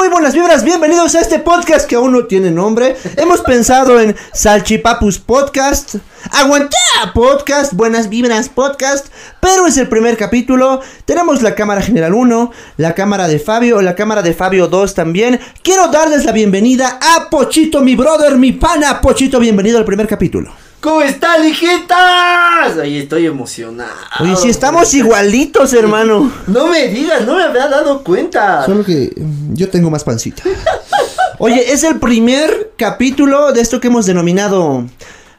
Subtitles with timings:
[0.00, 2.96] muy buenas vibras, bienvenidos a este podcast que aún no tiene nombre.
[3.18, 5.96] Hemos pensado en Salchipapus Podcast,
[6.32, 6.78] Aguantá
[7.12, 9.08] Podcast, Buenas Vibras Podcast,
[9.40, 10.80] pero es el primer capítulo.
[11.04, 15.38] Tenemos la cámara general 1, la cámara de Fabio, la cámara de Fabio 2 también.
[15.62, 19.02] Quiero darles la bienvenida a Pochito, mi brother, mi pana.
[19.02, 20.50] Pochito, bienvenido al primer capítulo.
[20.80, 22.78] ¿Cómo están, hijitas?
[22.80, 23.90] Ahí estoy emocionado.
[24.20, 26.32] Oye, si estamos igualitos, hermano.
[26.46, 28.64] No me digas, no me había dado cuenta.
[28.64, 30.42] Solo que mm, yo tengo más pancita.
[31.38, 34.86] Oye, es el primer capítulo de esto que hemos denominado.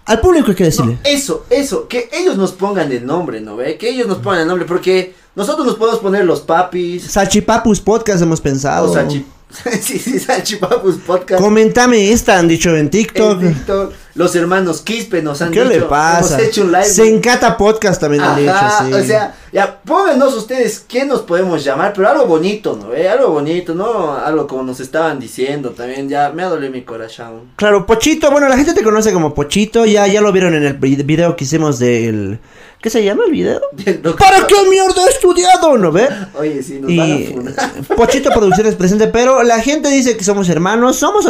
[0.06, 0.94] Al público hay que decirle.
[0.94, 3.78] No, eso, eso, que ellos nos pongan el nombre, ¿no ve?
[3.78, 7.04] Que ellos nos pongan el nombre, porque nosotros nos podemos poner los papis.
[7.12, 8.92] Salchipapus Podcast hemos pensado.
[8.92, 9.26] O salchi-
[9.82, 11.42] sí, sí, Salchipapus Podcast.
[11.42, 13.42] Coméntame esta, han dicho en TikTok.
[13.42, 13.94] en TikTok.
[14.14, 15.74] Los hermanos Quispe nos han ¿Qué dicho.
[15.74, 16.36] le pasa?
[16.38, 16.84] Hemos hecho un live.
[16.86, 18.54] Se encata podcast también han dicho,
[18.86, 18.94] sí.
[18.94, 22.90] o sea, ya, pónganos ustedes quién nos podemos llamar, pero algo bonito, ¿no?
[22.90, 23.08] ve?
[23.08, 24.14] Algo bonito, ¿no?
[24.16, 27.52] Algo como nos estaban diciendo también, ya me ha dolido mi corazón.
[27.56, 30.74] Claro, Pochito, bueno, la gente te conoce como Pochito, ya, ya lo vieron en el
[30.74, 32.40] vi- video que hicimos del...
[32.82, 33.62] ¿Qué se llama el video?
[34.20, 36.10] ¿Para qué mierda he estudiado, no ve?
[36.34, 37.36] Oye, sí, nos van a Y.
[37.96, 41.26] Pochito Producciones presente, pero la gente dice que somos hermanos, somos...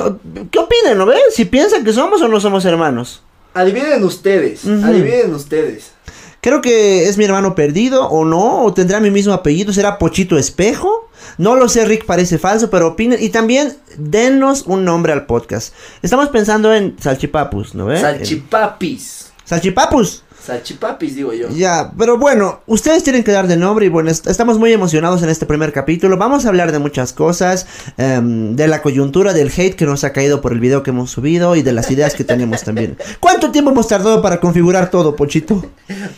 [0.50, 1.18] ¿Qué opinan, no ve?
[1.32, 3.22] Si piensan que somos o no somos hermanos.
[3.54, 5.92] Adivinen ustedes, adivinen ustedes.
[6.40, 10.38] Creo que es mi hermano perdido o no, o tendrá mi mismo apellido, será Pochito
[10.38, 11.10] Espejo.
[11.38, 13.22] No lo sé, Rick parece falso, pero opinen.
[13.22, 15.74] Y también denos un nombre al podcast.
[16.02, 18.00] Estamos pensando en Salchipapus, ¿no ve?
[18.00, 19.32] Salchipapis.
[19.44, 20.24] Salchipapus.
[20.46, 21.50] Salchipapis, digo yo.
[21.50, 25.22] Ya, pero bueno, ustedes tienen que dar de nombre y bueno, est- estamos muy emocionados
[25.24, 26.18] en este primer capítulo.
[26.18, 27.68] Vamos a hablar de muchas cosas,
[27.98, 31.12] em, de la coyuntura, del hate que nos ha caído por el video que hemos
[31.12, 32.98] subido y de las ideas que tenemos también.
[33.20, 35.64] ¿Cuánto tiempo hemos tardado para configurar todo, Pochito?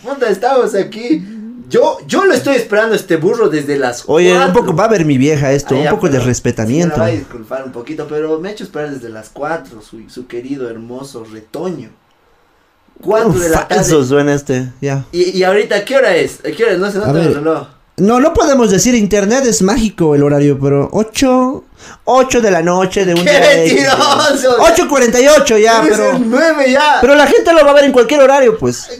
[0.02, 1.22] Puta, estamos aquí.
[1.68, 4.60] Yo, yo lo estoy esperando este burro desde las Oye, un cuatro.
[4.60, 6.94] poco va a ver mi vieja esto, un ya, poco de respetamiento.
[6.96, 9.80] Sí, me va a disculpar un poquito, pero me ha hecho esperar desde las 4,
[9.80, 11.88] su, su querido hermoso retoño.
[13.02, 14.04] 4 de la tarde.
[14.04, 15.04] Suena este, ya.
[15.12, 16.38] Y, y ahorita, ¿qué hora es?
[16.56, 16.78] ¿Qué hora es?
[16.78, 17.66] No se nota el reloj.
[17.96, 21.64] No, no podemos decir internet es mágico el horario, pero 8,
[22.04, 24.58] 8 de la noche de un ¡Qué día mentiroso!
[24.58, 25.96] 8.48 ya, pero...
[25.96, 26.98] ser 9 ya.
[27.00, 28.98] Pero la gente lo va a ver en cualquier horario, pues.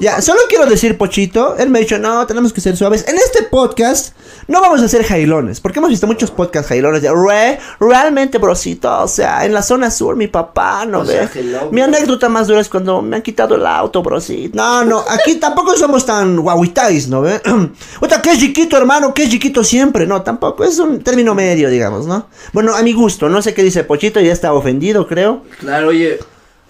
[0.00, 3.06] Ya, solo quiero decir, Pochito, él me ha dicho, no, tenemos que ser suaves.
[3.08, 4.14] En este podcast
[4.48, 9.02] no vamos a hacer jailones, porque hemos visto muchos podcasts jailones de, re, realmente, brosito,
[9.02, 11.58] o sea, en la zona sur, mi papá, ¿no O sea, ve?
[11.70, 14.56] Mi anécdota más dura es cuando me han quitado el auto, brosito.
[14.56, 17.40] No, no, aquí tampoco somos tan guaguitais, ¿no ve?
[18.00, 21.70] Otra, que es chiquito, hermano, que es chiquito siempre, no, tampoco, es un término medio,
[21.70, 22.26] digamos, ¿no?
[22.52, 25.42] Bueno, a mi gusto, no sé qué dice Pochito, ya está ofendido, creo.
[25.60, 26.18] Claro, oye.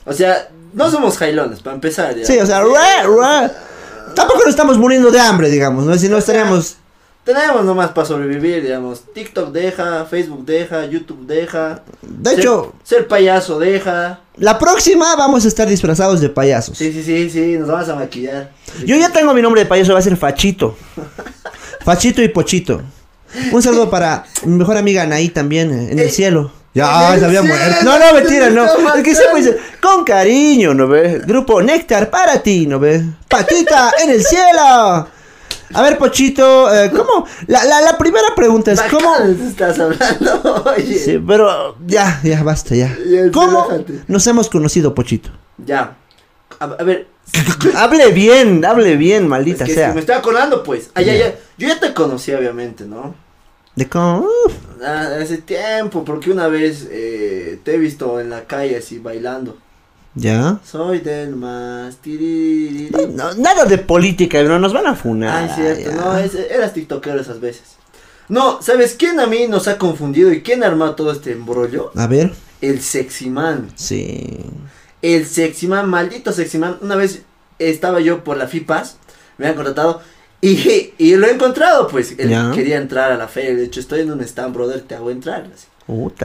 [0.07, 2.15] O sea, no somos jailones, para empezar.
[2.17, 2.25] ya.
[2.27, 2.69] Sí, o sea, re,
[3.07, 3.51] re.
[4.15, 5.97] Tampoco nos estamos muriendo de hambre, digamos, ¿no?
[5.97, 6.77] Si no estaríamos.
[7.25, 9.03] Tenemos nomás para sobrevivir, digamos.
[9.15, 11.83] TikTok deja, Facebook deja, YouTube deja.
[12.03, 14.21] De ser- hecho, Ser payaso deja.
[14.37, 16.77] la próxima vamos a estar disfrazados de payasos.
[16.77, 18.51] Sí, sí, sí, sí, nos vamos a maquillar.
[18.85, 20.77] Yo ya tengo mi nombre de payaso, va a ser Fachito.
[21.85, 22.83] Fachito y Pochito.
[23.53, 26.53] Un saludo para mi mejor amiga Anaí también, en el Eh, cielo.
[26.75, 27.85] Ya, se había muerto.
[27.85, 28.65] No, no, mentira, no.
[28.65, 31.23] Es que siempre dice, con cariño, ¿no ve?
[31.25, 33.03] Grupo Néctar para ti, ¿no ve?
[33.29, 35.09] Patita en el cielo.
[35.77, 37.27] A ver, Pochito, eh, ¿cómo?
[37.47, 39.15] La, la, la primera pregunta es, ¿cómo?
[39.49, 40.99] Estás hablando, oye.
[40.99, 42.97] Sí, pero ya, ya, basta, ya.
[43.33, 43.69] ¿Cómo
[44.09, 45.31] nos hemos conocido, Pochito?
[45.65, 45.97] Ya.
[46.61, 47.07] A, a ver,
[47.77, 49.89] hable bien, hable bien, es maldita que sea.
[49.91, 50.91] si me estoy acordando, pues.
[50.97, 51.15] Ya, Ya.
[51.15, 51.35] ya.
[51.57, 53.15] Yo ya te conocí, obviamente, ¿no?
[53.77, 54.29] De cómo.
[54.85, 59.59] Ah, hace tiempo, porque una vez eh, te he visto en la calle así bailando.
[60.15, 60.61] ya.
[60.65, 61.99] Soy del más.
[63.15, 65.45] No, nada de política, no nos van a funar.
[65.45, 65.97] Ay, cierto, ya.
[65.97, 67.63] no, es- eras tiktokero esas veces.
[68.29, 71.91] No, ¿sabes quién a mí nos ha confundido y quién armó todo este embrollo?
[71.97, 73.71] A ver, El sexy man.
[73.75, 74.39] sí.
[75.03, 76.79] El sexy man, maldito sexy man.
[76.81, 77.23] Una vez
[77.59, 78.97] estaba yo por la FIPAS,
[79.37, 80.01] me han contratado
[80.51, 82.15] y, y lo he encontrado, pues.
[82.19, 82.51] Él Ya.
[82.55, 83.55] quería entrar a la feria.
[83.55, 85.47] De hecho, estoy en un stand, brother, te hago entrar.
[85.55, 85.67] así.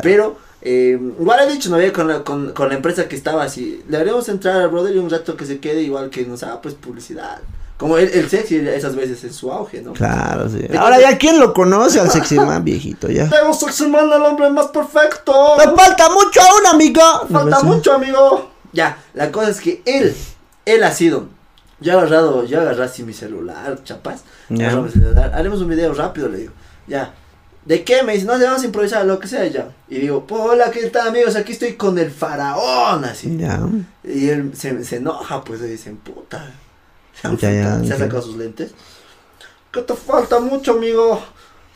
[0.01, 3.43] Pero, eh, igual he dicho, no había con la, con, con la empresa que estaba
[3.43, 3.83] así.
[3.89, 6.61] Le haremos entrar al brother y un rato que se quede, igual que nos haga
[6.61, 7.39] pues publicidad.
[7.77, 9.93] Como el, el sexy esas veces en su auge, ¿no?
[9.93, 10.65] Claro, sí.
[10.77, 13.07] Ahora ya, ¿quién lo conoce al sexy man, viejito?
[13.09, 13.29] Ya.
[13.29, 15.33] Tengo sexy man, el hombre más perfecto.
[15.57, 17.01] ¡Me falta mucho aún, amigo!
[17.31, 18.49] Falta No, mucho, amigo.
[18.73, 20.13] Ya, la cosa es que él,
[20.65, 21.27] él ha sido.
[21.81, 24.23] Yo he agarrado, yo agarré así mi celular, chapas.
[24.49, 24.75] Ya.
[24.75, 26.53] mi celular, haremos un video rápido, le digo.
[26.87, 27.13] Ya.
[27.65, 28.03] ¿De qué?
[28.03, 29.69] Me dice, no, vamos a improvisar, lo que sea, ya.
[29.89, 31.35] Y digo, "Po, hola, ¿qué tal, amigos?
[31.35, 33.37] Aquí estoy con el faraón, así.
[33.37, 33.61] Ya.
[34.03, 36.51] Y él se, se enoja, pues, le dicen, puta.
[37.19, 37.97] Se, han Ya, ya, se ha ya.
[37.97, 38.71] sacado sus lentes.
[39.71, 41.21] ¿Qué te falta mucho, amigo?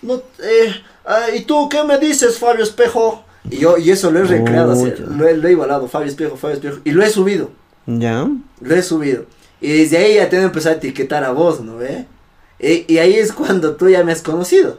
[0.01, 0.73] No, eh,
[1.05, 3.23] "Ah, ¿y tú qué me dices, Fabio Espejo?
[3.49, 6.37] Y yo, y eso lo he recreado, así, lo, he, lo he igualado, Fabio Espejo,
[6.37, 7.51] Fabio Espejo, y lo he subido,
[7.85, 8.25] Ya.
[8.61, 9.25] lo he subido.
[9.63, 12.05] Y desde ahí ya te he empezado a etiquetar a vos, ¿no ve?
[12.59, 14.77] Y, y ahí es cuando tú ya me has conocido.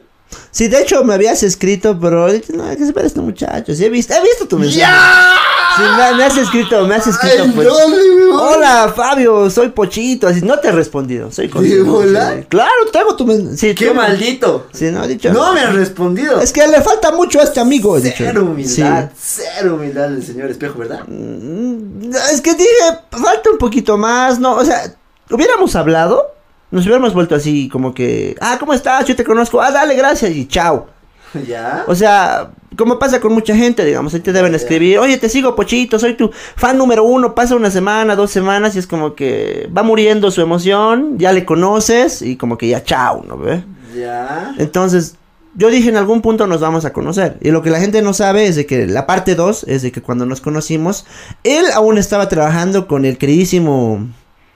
[0.50, 3.74] Sí, de hecho me habías escrito, pero no, que se espera este muchacho.
[3.74, 4.80] Sí, he visto, he visto tu mensaje.
[4.80, 5.36] ¡Ya!
[5.76, 7.66] Sí, me, me has escrito, me has escrito, Ay, pues.
[7.66, 8.40] no, mi huevón.
[8.40, 10.28] Hola, Fabio, soy Pochito.
[10.28, 11.48] Así, no te he respondido, soy?
[11.48, 12.44] Sí.
[12.48, 13.56] Claro, tengo tu mensaje.
[13.56, 14.66] Sí, ¡Qué tú- maldito!
[14.72, 15.32] Sí, no, he dicho.
[15.32, 16.40] No me has respondido.
[16.40, 18.14] Es que le falta mucho a este amigo, dicho.
[18.18, 21.00] Cero humildad, cero humildad del señor espejo, ¿verdad?
[21.06, 22.70] Mm, Es que dije,
[23.10, 24.94] falta un poquito más, no, o sea,
[25.30, 26.34] hubiéramos hablado,
[26.70, 29.04] nos hubiéramos vuelto así como que, ah, ¿cómo estás?
[29.06, 30.86] Yo te conozco, ah, dale, gracias y chao.
[31.48, 31.84] ¿Ya?
[31.88, 35.54] O sea, como pasa con mucha gente, digamos, ahí te deben escribir, oye, te sigo,
[35.54, 39.68] Pochito, soy tu fan número uno, pasa una semana, dos semanas y es como que
[39.76, 43.62] va muriendo su emoción, ya le conoces y como que ya chao, ¿no ve?
[43.96, 44.54] ¿Ya?
[44.58, 45.16] Entonces,
[45.56, 47.38] yo dije en algún punto nos vamos a conocer.
[47.40, 49.92] Y lo que la gente no sabe es de que la parte 2 es de
[49.92, 51.06] que cuando nos conocimos,
[51.44, 54.08] él aún estaba trabajando con el queridísimo...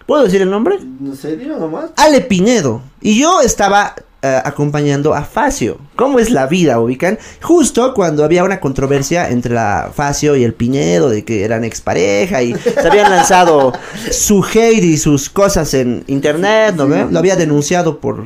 [0.07, 0.79] ¿Puedo decir el nombre?
[1.01, 1.91] No sé, nomás.
[1.97, 2.81] Ale Pinedo.
[3.01, 5.79] Y yo estaba eh, acompañando a Facio.
[5.95, 7.19] ¿Cómo es la vida, ubican?
[7.41, 12.43] Justo cuando había una controversia entre la Facio y el Pinedo, de que eran expareja
[12.43, 13.73] y se habían lanzado
[14.11, 17.07] su hate y sus cosas en internet, ¿no ve?
[17.11, 18.25] Lo había denunciado por...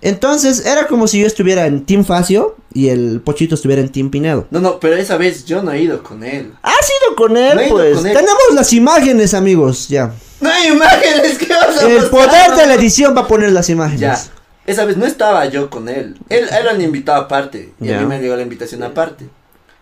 [0.00, 4.10] Entonces era como si yo estuviera en Team Facio y el Pochito estuviera en Team
[4.10, 4.46] Pinedo.
[4.50, 6.52] No, no, pero esa vez yo no he ido con él.
[6.62, 7.56] ¿Has ido con él?
[7.56, 8.12] No pues con él.
[8.12, 10.12] tenemos las imágenes, amigos, ya.
[10.40, 12.10] No hay imágenes, ¿qué vas a El mostrar?
[12.28, 14.00] poder de la edición va a poner las imágenes.
[14.00, 14.20] Ya.
[14.68, 16.16] Esa vez no estaba yo con él.
[16.28, 17.72] Él, él lo han invitado aparte.
[17.80, 19.26] Y a mí me llegó la invitación aparte.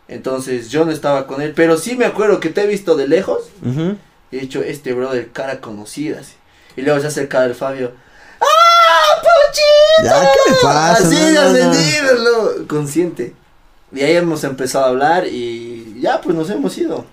[0.08, 1.52] Entonces yo no estaba con él.
[1.56, 3.40] Pero sí me acuerdo que te he visto de lejos.
[4.30, 6.20] Y he dicho, este brother, cara conocida.
[6.20, 6.34] así.
[6.76, 7.92] Y luego se acerca el Fabio.
[8.40, 10.04] ¡Ah, Pochito!
[10.04, 10.92] Ya, ¿qué le pasa?
[11.06, 12.68] Así No, de no, no.
[12.68, 13.34] consciente.
[13.92, 17.06] Y ahí hemos empezado a hablar y ya, pues nos hemos ido.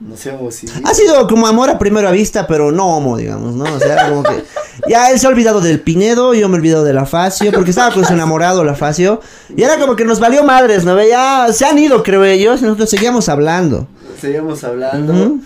[0.00, 0.72] Nos hemos ido.
[0.84, 3.64] Ha sido como amor a primera vista, pero no homo, digamos, ¿no?
[3.64, 4.44] O sea, era como que.
[4.88, 7.70] Ya él se ha olvidado del Pinedo, yo me he olvidado de la Facio, porque
[7.70, 9.20] estaba con su enamorado, la Facio.
[9.56, 11.02] Y era como que nos valió madres, ¿no?
[11.02, 13.88] Ya se han ido, creo ellos, y nosotros seguíamos hablando.
[14.20, 15.38] Seguimos hablando.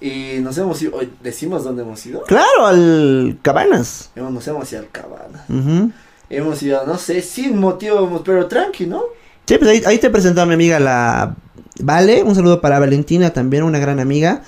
[0.00, 0.98] Y nos hemos ido.
[1.22, 2.22] ¿Decimos dónde hemos ido?
[2.24, 4.10] Claro, al Cabanas.
[4.16, 5.44] Hemos, nos hemos ido al cabana.
[5.48, 5.92] Ujú.
[6.28, 9.02] Hemos ido, no sé, sin motivo, pero tranqui, ¿no?
[9.46, 11.34] Sí, pues ahí, ahí te presentó a mi amiga la
[11.82, 14.42] Vale, un saludo para Valentina, también una gran amiga.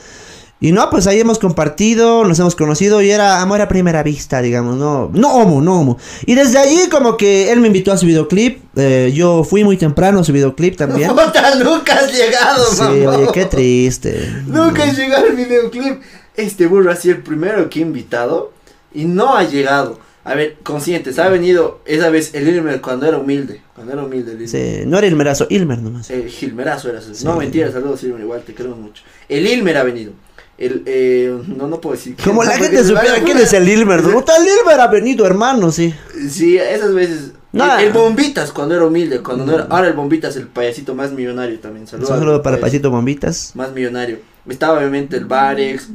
[0.61, 4.41] Y no, pues ahí hemos compartido, nos hemos conocido y era amor a primera vista,
[4.41, 5.99] digamos, no, no homo, no homo.
[6.25, 9.77] Y desde allí como que él me invitó a su videoclip, eh, yo fui muy
[9.77, 11.09] temprano a su videoclip también.
[11.17, 13.17] Puta, nunca has llegado, Sí, mamá.
[13.17, 14.33] oye, qué triste.
[14.47, 16.01] Nunca has llegado al videoclip.
[16.37, 18.53] Este burro ha sido el primero que he invitado
[18.95, 19.99] y no ha llegado.
[20.25, 23.61] A ver, conscientes, ha venido esa vez el Ilmer cuando era humilde.
[23.75, 24.49] Cuando era humilde el.
[24.49, 26.11] Sí, no era Ilmerazo, Ilmer nomás.
[26.11, 27.25] El Gilmerazo era su- Sí.
[27.25, 29.03] No, mentira, saludos Ilmer, igual te queremos mucho.
[29.29, 30.13] El Ilmer ha venido.
[30.59, 32.15] El, eh, no, no puedo decir.
[32.23, 34.01] Como la gente supiera quién es el Ilmer.
[34.03, 34.11] ¿no?
[34.21, 35.93] El Ilmer ha venido, hermano, sí.
[36.31, 37.33] Sí, esas veces.
[37.51, 37.81] Nah.
[37.81, 39.65] El, el Bombitas cuando era humilde, cuando no era.
[39.71, 41.83] Ahora el Bombitas, el payasito más millonario también.
[41.83, 42.11] Un Saludos.
[42.11, 43.53] saludo al para payasito Pachito Bombitas.
[43.57, 44.19] Más millonario.
[44.49, 45.89] Estaba obviamente el Barex,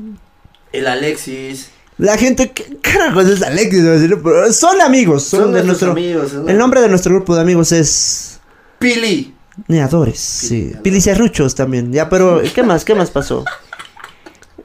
[0.73, 1.69] el Alexis.
[1.97, 3.83] La gente, ¿qué carajos es Alexis?
[4.55, 5.91] Son amigos, son, Son de nuestro...
[5.91, 6.33] amigos.
[6.33, 6.47] ¿no?
[6.47, 8.39] El nombre de nuestro grupo de amigos es...
[8.77, 9.33] Pili.
[9.67, 10.61] Neadores, sí.
[10.61, 10.81] Neadores.
[10.81, 11.91] Pilicerruchos también.
[11.91, 12.85] Ya, pero ¿qué más?
[12.85, 13.43] ¿Qué más pasó?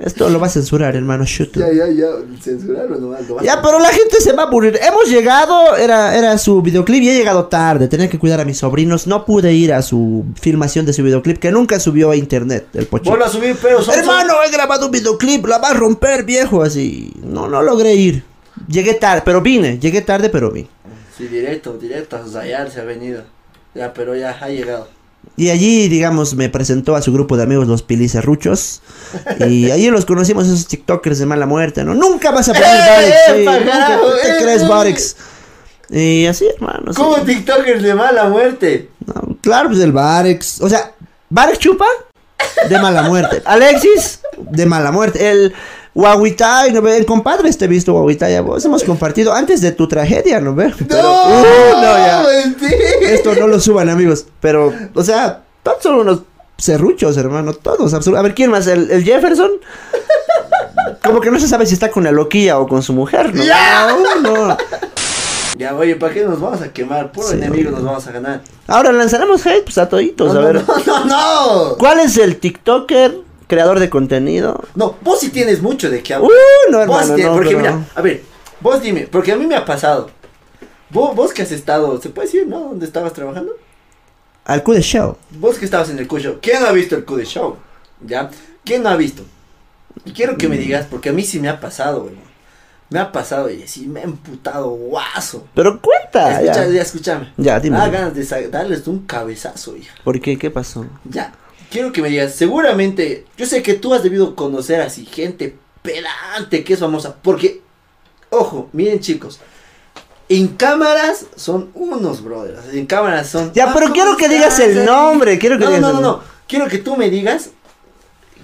[0.03, 1.25] Esto lo va a censurar, hermano.
[1.25, 1.57] Shoot.
[1.57, 2.09] Ya, ya, ya.
[2.41, 3.29] Censurarlo nomás.
[3.29, 4.79] lo Ya, pero la gente se va a aburrir.
[4.83, 7.87] Hemos llegado, era, era su videoclip y he llegado tarde.
[7.87, 9.07] Tenía que cuidar a mis sobrinos.
[9.07, 12.87] No pude ir a su filmación de su videoclip que nunca subió a internet, el
[12.87, 13.11] pochito.
[13.11, 13.97] Vuelvo a subir, pero son.
[13.97, 17.13] Hermano, he grabado un videoclip, la va a romper, viejo, así.
[17.23, 18.25] No, no logré ir.
[18.67, 19.79] Llegué tarde, pero vine.
[19.79, 20.69] Llegué tarde, pero vine.
[21.17, 22.17] Sí, directo, directo.
[22.17, 23.23] A Zayar se ha venido.
[23.75, 24.89] Ya, pero ya ha llegado.
[25.37, 28.83] Y allí, digamos, me presentó a su grupo de amigos, los Pilicerruchos.
[29.41, 31.95] Y allí los conocimos, esos TikTokers de mala muerte, ¿no?
[31.95, 34.69] Nunca vas a poner ¡Eh, Barex, sí, nunca te eh, crees!
[34.69, 35.17] Barex.
[35.91, 36.93] Y así, hermano.
[36.93, 36.97] sí.
[37.01, 38.91] ¿Cómo TikTokers de mala muerte?
[39.07, 40.61] No, claro, pues el Barex.
[40.61, 40.93] O sea,
[41.31, 41.87] Barex chupa
[42.69, 43.43] de mala muerte.
[43.45, 45.31] Alexis, de mala muerte.
[45.31, 45.55] El
[45.95, 46.97] Huahuitay, ¿no ve?
[46.97, 50.73] El compadre este visto Huahuitay, vos hemos compartido antes de tu tragedia, ¿no ve?
[50.89, 51.43] Pero, no, uh,
[51.75, 52.25] no, ya.
[52.45, 52.77] mentira.
[53.03, 54.25] Esto no lo suban, amigos.
[54.41, 56.21] Pero, o sea, todos son unos
[56.57, 57.53] serruchos, hermano.
[57.53, 58.19] Todos, absolutamente.
[58.19, 58.67] A ver, ¿quién más?
[58.67, 59.51] ¿El, el Jefferson?
[61.05, 63.43] Como que no se sabe si está con la loquilla o con su mujer, ¿no?
[63.45, 63.95] ¡Ya!
[64.23, 64.57] No, no.
[65.59, 67.13] Ya, oye, ¿para qué nos vamos a quemar?
[67.13, 67.77] Puro Sí, enemigo oye.
[67.77, 68.41] nos vamos a ganar.
[68.67, 70.65] Ahora lanzaremos hate, pues a toditos, no, a no, ver.
[70.67, 71.77] no, no, no.
[71.77, 73.19] ¿Cuál es el TikToker
[73.53, 74.65] creador de contenido?
[74.75, 76.31] No, vos sí tienes mucho de qué hablar.
[76.31, 78.23] Uh, no, Vos hermano, tienes- no, porque pero- mira, a ver,
[78.61, 80.11] vos dime, porque a mí me ha pasado.
[80.89, 82.61] Vos, vos que has estado, ¿se puede decir, no?
[82.61, 83.53] ¿Dónde estabas trabajando?
[84.45, 85.17] Al Q de Show.
[85.33, 87.57] Vos que estabas en el Q Show, ¿quién ha visto el Q de Show?
[88.07, 88.31] ¿Ya?
[88.65, 89.23] ¿Quién no ha visto?
[90.07, 92.15] Y quiero que me digas, porque a mí sí me ha pasado, güey.
[92.89, 95.47] Me ha pasado y sí me ha emputado guaso.
[95.55, 96.41] Pero cuenta.
[96.43, 96.73] Escucha, ya.
[96.73, 97.33] ya, escúchame.
[97.39, 97.79] Ya, dime.
[97.79, 99.95] Ah, ganas de darles un cabezazo, hija.
[100.05, 100.37] ¿Por qué?
[100.39, 100.85] ¿Qué pasó?
[101.05, 101.33] Ya.
[101.73, 106.63] Quiero que me digas, seguramente, yo sé que tú has debido conocer así gente pedante
[106.65, 107.17] que es famosa.
[107.23, 107.63] Porque,
[108.29, 109.41] ojo, miren chicos.
[110.29, 112.75] En cámaras son unos brothers.
[112.75, 113.53] En cámaras son.
[113.55, 114.87] Ya, "Ah, pero ¿cómo quiero que digas el Ari?".
[114.87, 116.21] nombre, quiero que no, digas no, no, no.
[116.47, 117.51] Quiero que tú me digas.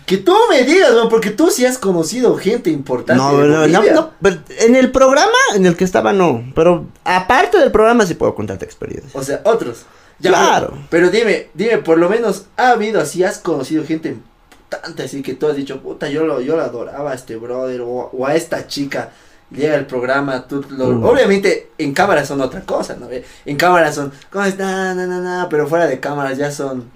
[0.06, 3.23] Que tú me digas, weón, porque tú sí has conocido gente importante.
[3.23, 7.58] No, no, no, no, pero en el programa en el que estaba no, pero aparte
[7.58, 9.14] del programa sí puedo contarte experiencias.
[9.14, 9.85] O sea, otros.
[10.20, 10.68] Ya, Claro.
[10.70, 15.22] Pero, pero dime, dime, por lo menos, ¿ha habido así, has conocido gente importante así
[15.22, 18.26] que tú has dicho, puta, yo lo, yo lo adoraba a este brother o, o
[18.26, 19.10] a esta chica?
[19.50, 23.08] Llega el programa, tú lo- obviamente en cámara son otra cosa, ¿no?
[23.08, 23.25] ve?
[23.46, 24.92] En cámara son, ¿cómo está?
[24.94, 26.90] No, no, no, pero fuera de cámaras ya son,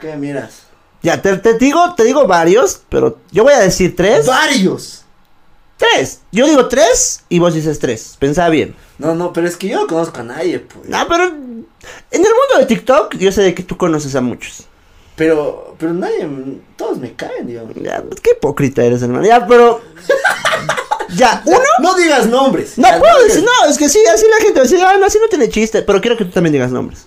[0.00, 0.62] ¿qué miras?
[1.02, 4.26] Ya, te, te digo, te digo varios, pero yo voy a decir tres.
[4.26, 5.03] Varios.
[5.76, 6.20] Tres.
[6.30, 8.16] Yo digo tres y vos dices tres.
[8.18, 8.74] Pensá bien.
[8.98, 10.88] No, no, pero es que yo no conozco a nadie, pues.
[10.88, 11.66] No, pero en
[12.10, 14.66] el mundo de TikTok yo sé de que tú conoces a muchos.
[15.16, 16.28] Pero, pero nadie,
[16.76, 17.74] todos me caen, digamos.
[17.76, 19.24] Ya, qué hipócrita eres, hermano.
[19.24, 19.80] Ya, pero.
[21.16, 21.58] ya, uno.
[21.80, 22.76] No digas nombres.
[22.78, 25.06] No puedo decir, no, es que sí, así la gente va a decir, ah, no,
[25.06, 27.06] así no tiene chiste, pero quiero que tú también digas nombres.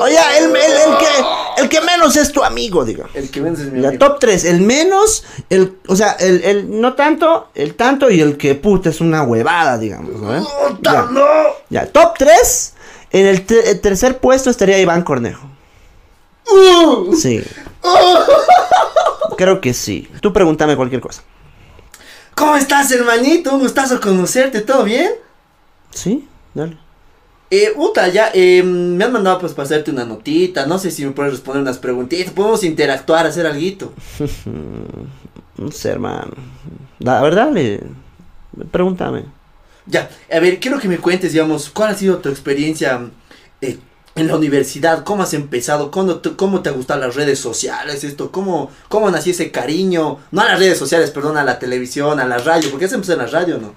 [0.00, 3.14] Oye, el, el, el que, el que menos es tu amigo, digamos.
[3.14, 4.06] El que vence es mi Ya, amigo.
[4.06, 8.36] top 3, el menos, el, o sea, el, el no tanto, el tanto y el
[8.36, 10.36] que puta es una huevada, digamos, ¿no?
[10.36, 10.42] eh?
[10.68, 11.26] ¡Puta, Ya, no!
[11.70, 12.74] ya, top 3,
[13.10, 15.48] en el, te- el tercer puesto estaría Iván Cornejo.
[16.50, 17.14] ¡Uh!
[17.14, 17.42] Sí.
[19.36, 20.08] Creo que sí.
[20.20, 21.22] Tú pregúntame cualquier cosa.
[22.34, 23.52] ¿Cómo estás, hermanito?
[23.52, 25.12] Un gustazo conocerte, ¿todo bien?
[25.90, 26.26] ¿Sí?
[26.54, 26.76] Dale.
[27.50, 31.04] Eh, Uta, ya, eh, me han mandado pues para hacerte una notita, no sé si
[31.06, 33.92] me puedes responder unas preguntitas, podemos interactuar, hacer algo.
[35.56, 36.34] No sé, hermano.
[37.00, 37.50] La verdad.
[38.70, 39.24] Pregúntame.
[39.86, 43.00] Ya, a ver, quiero que me cuentes, digamos, cuál ha sido tu experiencia
[43.60, 43.76] eh,
[44.14, 48.30] en la universidad, cómo has empezado, ¿Cuándo te- cómo te gustan las redes sociales, esto,
[48.30, 52.24] cómo, cómo nació ese cariño, no a las redes sociales, perdón, a la televisión, a
[52.26, 53.74] la radio, porque has empezado en la radio, ¿no?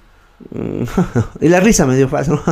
[0.51, 0.83] Mm,
[1.41, 2.35] y la risa me dio fácil.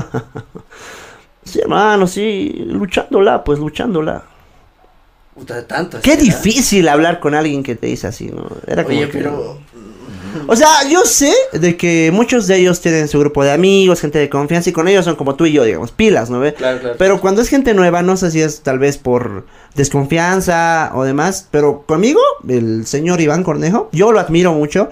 [1.50, 2.63] sí, hermano, sí.
[2.68, 4.24] Luchándola, pues luchándola.
[5.36, 5.98] Puta, tanto.
[5.98, 6.24] así, Qué ¿verdad?
[6.44, 8.48] difícil hablar con alguien que te dice así, ¿no?
[8.68, 9.58] Era como Oye, que- pero...
[10.48, 14.20] O sea, yo sé de que muchos de ellos tienen su grupo de amigos, gente
[14.20, 16.53] de confianza, y con ellos son como tú y yo, digamos, pilas, ¿no ve?
[16.53, 16.96] Claro, claro.
[17.00, 21.48] Pero cuando es gente nueva, no sé si es tal vez por desconfianza o demás,
[21.50, 24.89] pero conmigo, el señor Iván Cornejo, yo lo admiro mucho.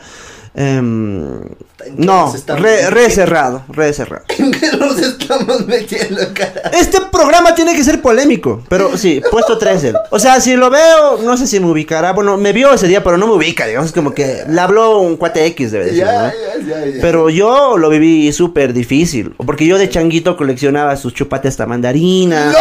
[0.57, 1.39] Em,
[1.85, 4.25] ¿En qué no, re, cerrado, re cerrado.
[4.37, 6.71] ¿En qué nos estamos metiendo, cara?
[6.73, 9.93] Este programa tiene que ser polémico, pero sí, puesto 13.
[10.09, 12.11] O sea, si lo veo, no sé si me ubicará.
[12.13, 15.15] Bueno, me vio ese día, pero no me ubica, digamos, como que le habló un
[15.17, 16.27] cuate X, debe decir, Ya, ¿no?
[16.67, 17.01] ya, ya, ya.
[17.01, 22.51] Pero yo lo viví súper difícil, porque yo de changuito coleccionaba sus chupates hasta mandarina,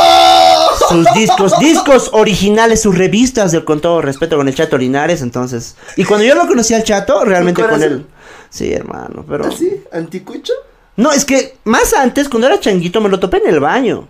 [0.89, 5.77] sus discos, discos originales, sus revistas, del, con todo respeto, con el Chato Linares, entonces.
[5.97, 8.07] Y cuando yo lo conocí al Chato, realmente con él.
[8.51, 9.47] Sí, hermano, pero.
[9.47, 9.83] ¿Así?
[9.93, 10.53] ¿Anticucho?
[10.97, 14.09] No, es que más antes, cuando era changuito, me lo topé en el baño.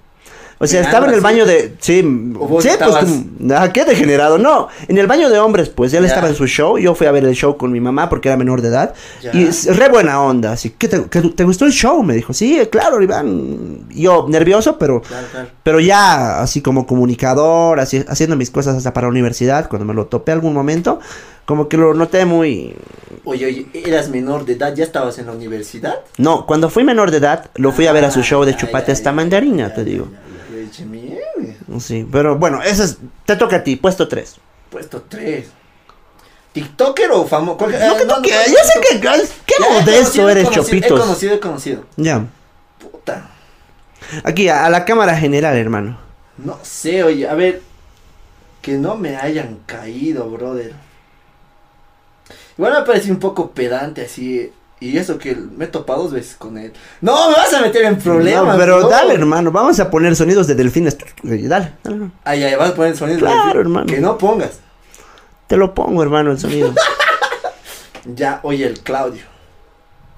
[0.58, 1.74] O sea, ¿En estaba en el baño de.
[1.80, 2.00] Sí,
[2.38, 3.50] ¿O vos sí, pues.
[3.54, 4.38] ah, qué degenerado.
[4.38, 5.92] No, en el baño de hombres, pues.
[5.92, 6.08] Él Ya.
[6.08, 6.78] estaba en su show.
[6.78, 8.94] Yo fui a ver el show con mi mamá porque era menor de edad.
[9.22, 9.32] Ya.
[9.34, 10.52] Y es re buena onda.
[10.52, 12.32] Así que te, que te gustó el show, me dijo.
[12.32, 13.86] Sí, claro, Iván.
[13.90, 15.02] Yo nervioso, pero.
[15.02, 15.48] Claro, claro.
[15.62, 19.92] Pero ya, así como comunicador, así, haciendo mis cosas hasta para la universidad, cuando me
[19.92, 21.00] lo topé algún momento,
[21.44, 22.74] como que lo noté muy...
[23.24, 25.96] Oye, oye, eras menor de edad, ya estabas en la universidad.
[26.18, 28.56] No, cuando fui menor de edad, lo fui a ver a su show de Ah,
[28.56, 30.08] chupate ya, mandarina, te digo.
[30.10, 30.25] ya,
[31.80, 34.36] Sí, pero bueno, eso es, te toca a ti, puesto 3.
[34.70, 35.46] Puesto 3.
[36.52, 37.66] ¿TikToker o famoso?
[37.66, 40.98] No, que toque, yo sé que, qué modesto eres, Chopitos.
[40.98, 41.84] He conocido, he conocido.
[41.96, 42.24] Ya,
[42.78, 43.28] Puta.
[44.24, 45.98] aquí, a, a la cámara general, hermano.
[46.38, 47.62] No sé, oye, a ver.
[48.62, 50.74] Que no me hayan caído, brother.
[52.58, 54.50] Igual me parece un poco pedante así.
[54.78, 56.72] Y eso que me he topado dos veces con él.
[57.00, 58.54] No, me vas a meter en problemas.
[58.54, 58.88] No, pero no.
[58.90, 60.98] dale, hermano, vamos a poner sonidos de delfines.
[61.22, 62.10] Dale, dale.
[62.24, 63.20] Ay, ay, vas a poner sonidos.
[63.20, 63.86] Claro, de- hermano.
[63.86, 64.60] Que no pongas.
[65.46, 66.72] te lo pongo, hermano, el sonido.
[68.14, 69.22] Ya, oye, el Claudio.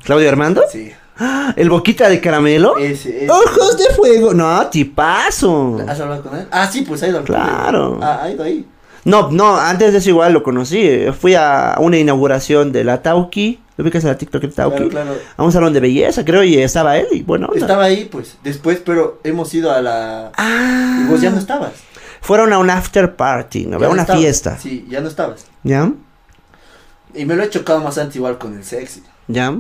[0.05, 0.63] ¿Claudio Armando?
[0.71, 0.93] Sí.
[1.19, 2.77] Ah, ¿El boquita de caramelo?
[2.77, 3.31] Ese, ese.
[3.31, 4.35] ¡Ojos de fuego!
[4.35, 5.79] No, tipazo.
[5.89, 6.47] ¿Has hablado con él?
[6.51, 7.23] Ah, sí, pues ha ido.
[7.25, 7.99] Claro.
[8.03, 8.67] Ah, ha ido ahí.
[9.05, 11.07] No, no, antes de eso igual lo conocí.
[11.19, 13.59] Fui a una inauguración de la Tauki.
[13.79, 14.77] ¿Lo ubicas en la TikTok Tauki?
[14.77, 15.15] Claro, claro.
[15.37, 17.07] A un salón de belleza, creo, y estaba él.
[17.13, 17.49] Y bueno.
[17.55, 18.37] Estaba ahí, pues.
[18.45, 20.33] Después, pero hemos ido a la.
[20.37, 21.03] Ah.
[21.05, 21.73] Y vos ya no estabas.
[22.21, 23.77] fueron a un after party, ¿no?
[23.77, 24.21] A una estabas.
[24.21, 24.59] fiesta.
[24.59, 25.47] Sí, ya no estabas.
[25.63, 25.91] ¿Ya?
[27.15, 29.03] Y me lo he chocado más antes igual con el sexy.
[29.29, 29.57] ¿Ya?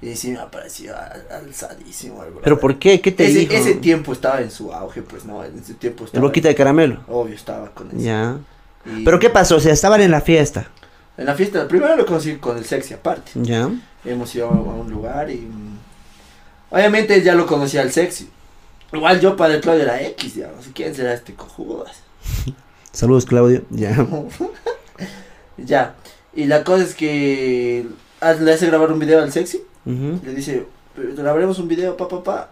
[0.00, 3.00] Y sí me ha parecido al- alzadísimo el ¿Pero por qué?
[3.00, 3.52] ¿Qué te ese, dijo?
[3.52, 6.26] ese tiempo estaba en su auge, pues no, en ese tiempo El estaba.
[6.26, 7.00] boquita de caramelo.
[7.08, 7.98] Obvio, estaba con eso.
[7.98, 8.36] Ya.
[8.86, 9.56] Y ¿Pero qué pasó?
[9.56, 10.68] O sea, estaban en la fiesta.
[11.18, 13.32] En la fiesta, primero lo conocí con el sexy aparte.
[13.34, 13.68] ¿Ya?
[14.04, 15.38] Hemos ido a un lugar y.
[15.38, 15.78] mm,
[16.70, 18.28] Obviamente ya lo conocía al sexy.
[18.92, 20.66] Igual yo para el Claudio era X, digamos.
[20.72, 21.84] ¿Quién será este cojudo?
[22.92, 23.62] Saludos, Claudio.
[23.70, 24.06] Ya.
[25.58, 25.94] ya.
[26.34, 27.86] Y la cosa es que
[28.20, 29.62] ah, le hace grabar un video al sexy.
[29.84, 32.50] Le dice, grabaremos un video, pa, pa, pa.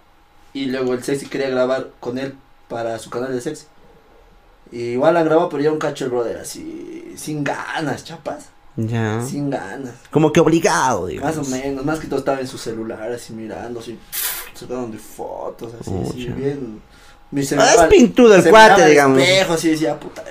[0.54, 2.34] Y luego el sexy quería grabar con él
[2.68, 3.66] para su canal de sexy.
[4.72, 8.46] Y igual han grabado, pero ya un cacho el brother, así, sin ganas, chapas.
[8.76, 9.22] Ya.
[9.26, 9.94] Sin ganas.
[10.10, 11.36] Como que obligado, digamos.
[11.36, 13.98] Más o menos, más que todo estaba en su celular, así mirando, así,
[14.54, 16.82] sacando de fotos, así, así, bien.
[17.30, 19.18] Mi Ah, es pintudo el cuate, digamos.
[19.20, 20.22] espejo, así decía, puta,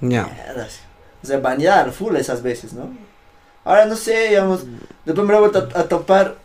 [0.00, 0.24] Ya.
[0.26, 0.78] mierda, así.
[1.22, 2.88] O sea, bañar full esas veces, ¿no?
[3.64, 4.64] Ahora no sé, digamos,
[5.06, 6.36] después me lo he vuelto a, a topar,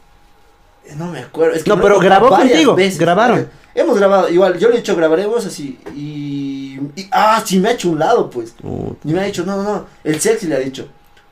[0.86, 1.54] eh, no me acuerdo.
[1.54, 3.50] Es que No, pero grabó contigo, veces, grabaron.
[3.76, 7.72] Hemos grabado, igual, yo le he dicho grabaremos así, y, y- ah, sí me ha
[7.74, 8.56] hecho un lado, pues.
[9.04, 9.86] Y me ha dicho, no, no, no.
[10.04, 10.88] El sexy le ha dicho,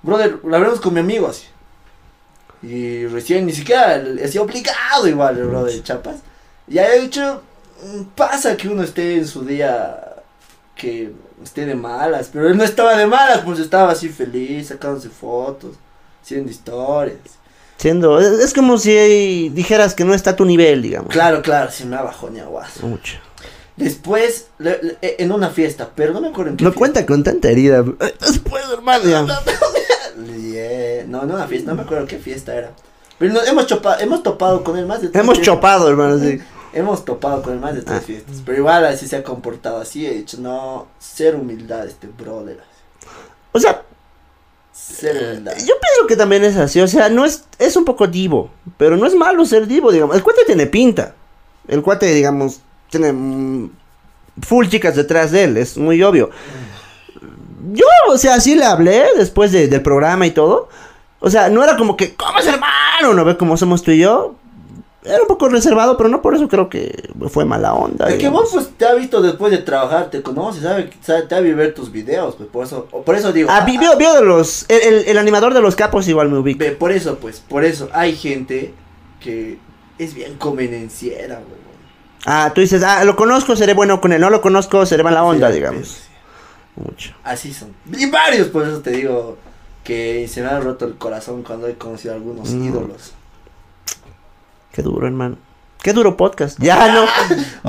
[0.08, 1.46] brother, lo hablamos con mi amigo así.
[2.64, 6.16] Y recién ni siquiera así obligado igual el brother Chapas.
[6.68, 7.42] Y ha dicho,
[7.84, 10.16] "Mm, pasa que uno esté en su día
[10.76, 11.12] que
[11.44, 15.76] esté de malas, pero él no estaba de malas, pues estaba así feliz, sacándose fotos,
[16.24, 17.18] haciendo historias.
[17.78, 18.20] siendo.
[18.20, 21.12] Es, es como si dijeras que no está a tu nivel, digamos.
[21.14, 22.88] Claro, claro, se me ha bajoneado guaso.
[22.88, 23.18] Mucho.
[23.76, 26.80] Después, le- le- en una fiesta, pero no me acuerdo en qué Lo fiesta.
[26.80, 27.86] cuenta con tanta herida.
[28.00, 29.28] Eh, Después, hermano.
[30.26, 32.72] Yeah, No, no una fiesta, no me acuerdo qué fiesta era.
[33.20, 35.56] Pero nos hemos, chopa- hemos topado con él más de tres Hemos fiestas.
[35.56, 36.40] chopado, hermano, sí.
[36.74, 38.06] Hemos topado con él más de tres Ah.
[38.06, 38.38] fiestas.
[38.46, 40.06] Pero igual así se ha comportado así.
[40.06, 42.60] He dicho, no, cero humildad este brother.
[43.52, 43.82] O sea,
[44.72, 45.54] Cero humildad.
[45.58, 46.80] yo pienso que también es así.
[46.82, 47.46] O sea, no es.
[47.58, 48.52] Es un poco divo.
[48.78, 50.16] Pero no es malo ser divo, digamos.
[50.16, 51.16] El cuate tiene pinta.
[51.68, 52.60] El cuate, digamos,
[52.92, 53.12] tiene.
[53.14, 53.72] mm,
[54.44, 55.58] full chicas detrás de él.
[55.58, 56.30] Es muy obvio.
[57.74, 60.70] Yo, o sea, sí le hablé después de- del programa y todo.
[61.20, 63.14] O sea, no era como que, ¿cómo es hermano?
[63.16, 64.36] ¿No ve cómo somos tú y yo?
[65.04, 68.10] Era un poco reservado, pero no por eso creo que fue mala onda.
[68.10, 71.34] Es que vos pues te ha visto después de trabajar, te conoces, sabe, sabe- te
[71.36, 73.50] ha visto ver tus videos, pues por eso, por eso digo.
[73.52, 74.66] Ah, vi- vio, vio de los.
[74.68, 76.66] El, el- el animador de los capos igual me ubica.
[76.78, 78.74] Por eso pues, por eso hay gente
[79.22, 79.58] que
[79.98, 81.58] es bien convenenciera, güey.
[82.26, 84.20] Ah, tú dices, ah, lo conozco, seré bueno con él.
[84.20, 85.88] No lo conozco, seré mala onda, Sí, digamos.
[85.88, 86.02] sí.
[86.78, 87.14] Mucho.
[87.24, 87.74] Así son.
[87.98, 89.38] Y varios, por eso te digo
[89.84, 93.14] que se me ha roto el corazón cuando he conocido a algunos ídolos.
[94.72, 95.38] Qué duro, hermano.
[95.82, 96.60] Qué duro podcast.
[96.60, 97.04] Ya no.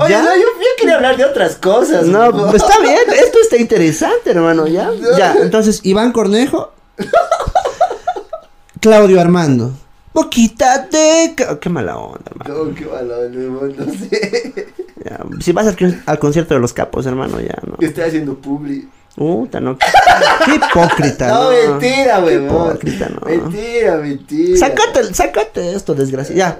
[0.03, 0.21] Oye, ya.
[0.21, 2.05] no, yo, yo quería hablar de otras cosas.
[2.05, 2.53] No, ¿no?
[2.53, 2.99] está bien.
[3.07, 4.67] Esto está interesante, hermano.
[4.67, 4.91] Ya.
[4.91, 5.17] No.
[5.17, 5.35] Ya.
[5.41, 6.73] Entonces, Iván Cornejo.
[8.81, 9.71] Claudio Armando.
[10.13, 11.35] Boquita de.
[11.61, 12.65] Qué mala onda, hermano.
[12.65, 14.73] No, qué malo, no, no sé.
[15.05, 15.19] Ya.
[15.39, 17.77] Si vas al, al concierto de los capos, hermano, ya no.
[17.79, 18.89] Estoy haciendo publi.
[19.19, 19.77] Puta, no.
[19.77, 21.71] Qué hipócrita, No, no.
[21.71, 22.45] mentira, weón.
[22.45, 23.19] hipócrita, no.
[23.27, 24.57] Mentira, mentira.
[24.57, 26.33] Sácate, sácate esto, desgracia.
[26.33, 26.59] Ya.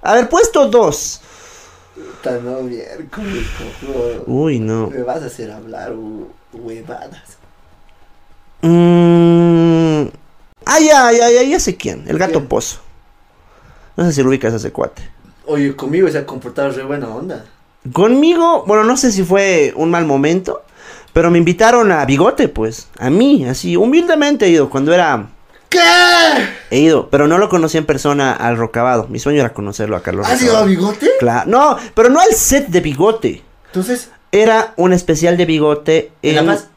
[0.00, 1.20] A ver, puesto dos.
[1.96, 3.44] Puta, no, miércoles.
[4.28, 4.86] Uy, no.
[4.86, 7.38] Me vas a hacer hablar hu- huevadas.
[8.62, 10.10] Mm.
[10.66, 12.04] Ah, ya, ya, ya, ya sé quién.
[12.06, 12.46] El gato ¿Quién?
[12.46, 12.78] pozo.
[13.96, 15.02] No sé si lo ubicas a ese cuate.
[15.46, 17.44] Oye, conmigo se ha comportado re buena onda.
[17.92, 20.62] Conmigo, bueno, no sé si fue un mal momento,
[21.12, 22.88] pero me invitaron a Bigote, pues.
[22.98, 24.70] A mí, así, humildemente he ido.
[24.70, 25.26] Cuando era.
[25.68, 25.78] ¿Qué?
[26.70, 29.06] He ido, pero no lo conocí en persona al Rocabado.
[29.08, 31.08] Mi sueño era conocerlo a Carlos ¿Has ido a bigote?
[31.20, 31.48] Claro.
[31.50, 33.42] No, pero no al set de Bigote.
[33.66, 36.68] Entonces, Era un especial de Bigote ¿En La Paz?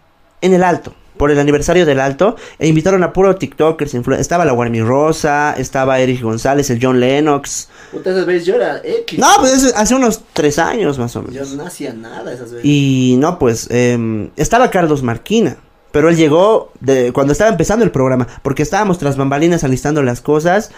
[0.42, 0.94] en el Alto.
[1.18, 2.36] Por el aniversario del Alto.
[2.60, 3.94] E invitaron a puro TikTokers.
[4.20, 5.54] Estaba la Warmi Rosa.
[5.58, 7.70] Estaba Eric González, el John Lennox.
[7.94, 9.20] esas veces yo era X.
[9.20, 11.54] No, pues hace unos tres años más o Yo menos.
[11.56, 12.66] no hacía nada esas veces.
[12.66, 15.58] Y no, pues em, estaba Carlos Marquina.
[15.92, 18.28] Pero él llegó de, cuando estaba empezando el programa.
[18.42, 20.72] Porque estábamos tras bambalinas alistando las cosas.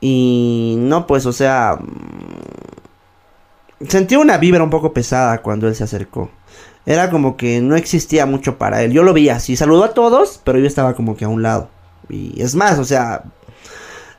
[0.00, 1.78] Y no, pues, o sea.
[3.88, 6.30] Sentí una vibra un poco pesada cuando él se acercó.
[6.86, 8.92] Era como que no existía mucho para él.
[8.92, 9.56] Yo lo veía así.
[9.56, 11.68] Saludó a todos, pero yo estaba como que a un lado.
[12.08, 13.24] Y es más, o sea.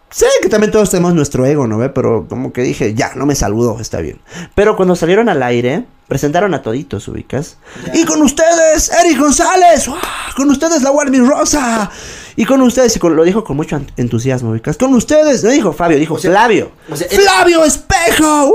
[0.10, 1.90] Sé que también todos tenemos nuestro ego, ¿no ve?
[1.90, 4.20] Pero como que dije, ya, no me saludó, está bien.
[4.56, 7.58] Pero cuando salieron al aire, presentaron a toditos, ubicas.
[7.94, 9.90] Y con ustedes, Eric González.
[10.38, 11.92] Con ustedes, la Warmi Rosa.
[12.38, 14.78] Y con ustedes, y con- lo dijo con mucho entusiasmo, ubicas.
[14.78, 16.72] Con ustedes, no dijo Fabio, dijo O sea, Flavio.
[16.90, 18.46] o sea, él- ¡Flavio Espejo!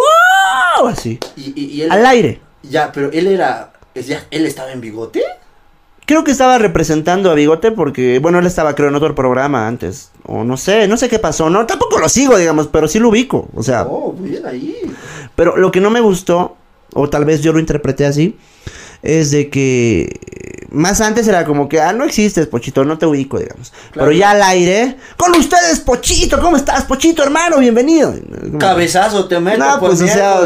[0.79, 0.89] ¡Wow!
[0.89, 1.19] Así.
[1.37, 1.93] Y, y, y él.
[1.93, 2.41] Al aire.
[2.63, 5.23] Ya, pero él era es ya, él estaba en bigote.
[6.05, 10.11] Creo que estaba representando a Bigote porque, bueno, él estaba creo en otro programa antes.
[10.27, 11.49] O no sé, no sé qué pasó.
[11.49, 13.49] No, tampoco lo sigo, digamos, pero sí lo ubico.
[13.55, 14.77] O sea, Oh, bien ahí.
[15.37, 16.57] pero lo que no me gustó,
[16.93, 18.37] o tal vez yo lo interpreté así,
[19.03, 20.19] es de que
[20.71, 23.71] más antes era como que, ah, no existes, Pochito, no te ubico, digamos.
[23.93, 24.09] Claro.
[24.09, 27.59] Pero ya al aire, con ustedes, Pochito, ¿cómo estás, Pochito, hermano?
[27.59, 28.13] Bienvenido.
[28.59, 29.59] Cabezazo te meto.
[29.59, 30.41] No, pues, o sea.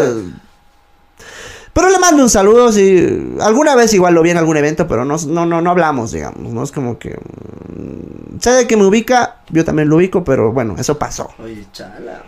[1.77, 3.37] Pero le mando un saludo, sí.
[3.39, 6.51] Alguna vez igual lo vi en algún evento, pero no, no, no, no hablamos, digamos.
[6.53, 7.11] No es como que.
[7.11, 11.29] mm, Sé de que me ubica, yo también lo ubico, pero bueno, eso pasó.
[11.39, 12.23] Oye, chala.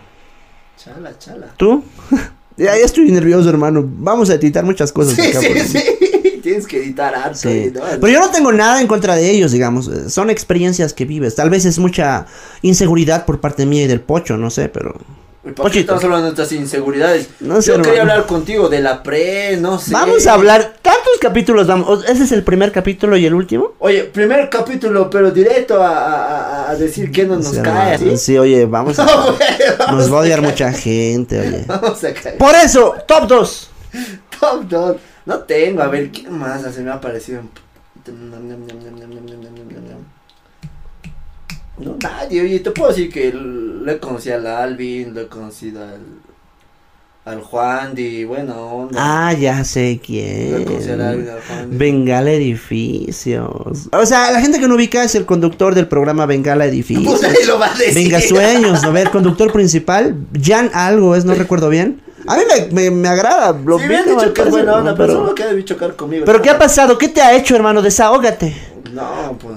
[0.76, 1.46] Chala, chala.
[1.56, 1.82] ¿Tú?
[2.58, 3.82] ya, ya estoy nervioso, hermano.
[3.84, 5.14] Vamos a editar muchas cosas.
[5.14, 5.82] Sí, acá, sí, porque- sí.
[6.42, 7.37] Tienes que editar harto.
[7.38, 7.72] Sí.
[7.74, 7.80] ¿no?
[8.00, 9.88] Pero yo no tengo nada en contra de ellos, digamos.
[9.88, 11.34] eh, Son experiencias que vives.
[11.34, 12.26] Tal vez es mucha
[12.62, 14.94] inseguridad por parte mía y del pocho, no sé, pero.
[15.62, 17.28] ¿Por qué estamos hablando de nuestras inseguridades?
[17.40, 18.12] No sé, Yo quería hermano.
[18.12, 19.92] hablar contigo de la pre, no sé.
[19.92, 20.74] Vamos a hablar.
[20.80, 21.88] ¿Tantos capítulos vamos?
[21.88, 23.72] ¿O- ¿Ese es el primer capítulo y el último?
[23.80, 27.98] Oye, primer capítulo, pero directo a, a- a- a decir que no nos Sí, cae,
[27.98, 28.16] ¿sí?
[28.16, 29.04] Sí, oye, vamos a.
[29.78, 31.64] Vamos Nos va a odiar mucha gente, oye.
[31.66, 32.38] Vamos a caer.
[32.38, 33.70] Por eso, top 2.
[34.40, 34.96] Top dog.
[35.26, 37.42] No tengo, a ver, ¿quién más se me ha parecido?
[41.78, 46.00] No, nadie, oye, te puedo decir que le conocí al Alvin, le he conocido al,
[47.24, 47.94] al Juan
[48.26, 48.96] buena onda.
[48.96, 51.36] Ah, ya sé Le conocí al Alvin, quién.
[51.36, 51.78] al Juan.
[51.78, 53.88] Bengala Edificios.
[53.92, 57.20] O sea, la gente que no ubica es el conductor del programa Bengala Edificios.
[57.20, 57.94] Pues ahí lo va a decir.
[57.94, 62.00] Venga Sueños, a ver, conductor principal, Jan algo es, no recuerdo bien.
[62.26, 63.58] A mí me, me, me agrada.
[63.64, 65.96] Lo Sí, me han dicho que es buena onda, pero, pero, solo que debe chocar
[65.96, 66.24] conmigo.
[66.26, 66.98] pero ¿qué ha pasado?
[66.98, 67.80] ¿Qué te ha hecho, hermano?
[67.80, 68.54] Desahógate.
[68.92, 69.54] No, pues,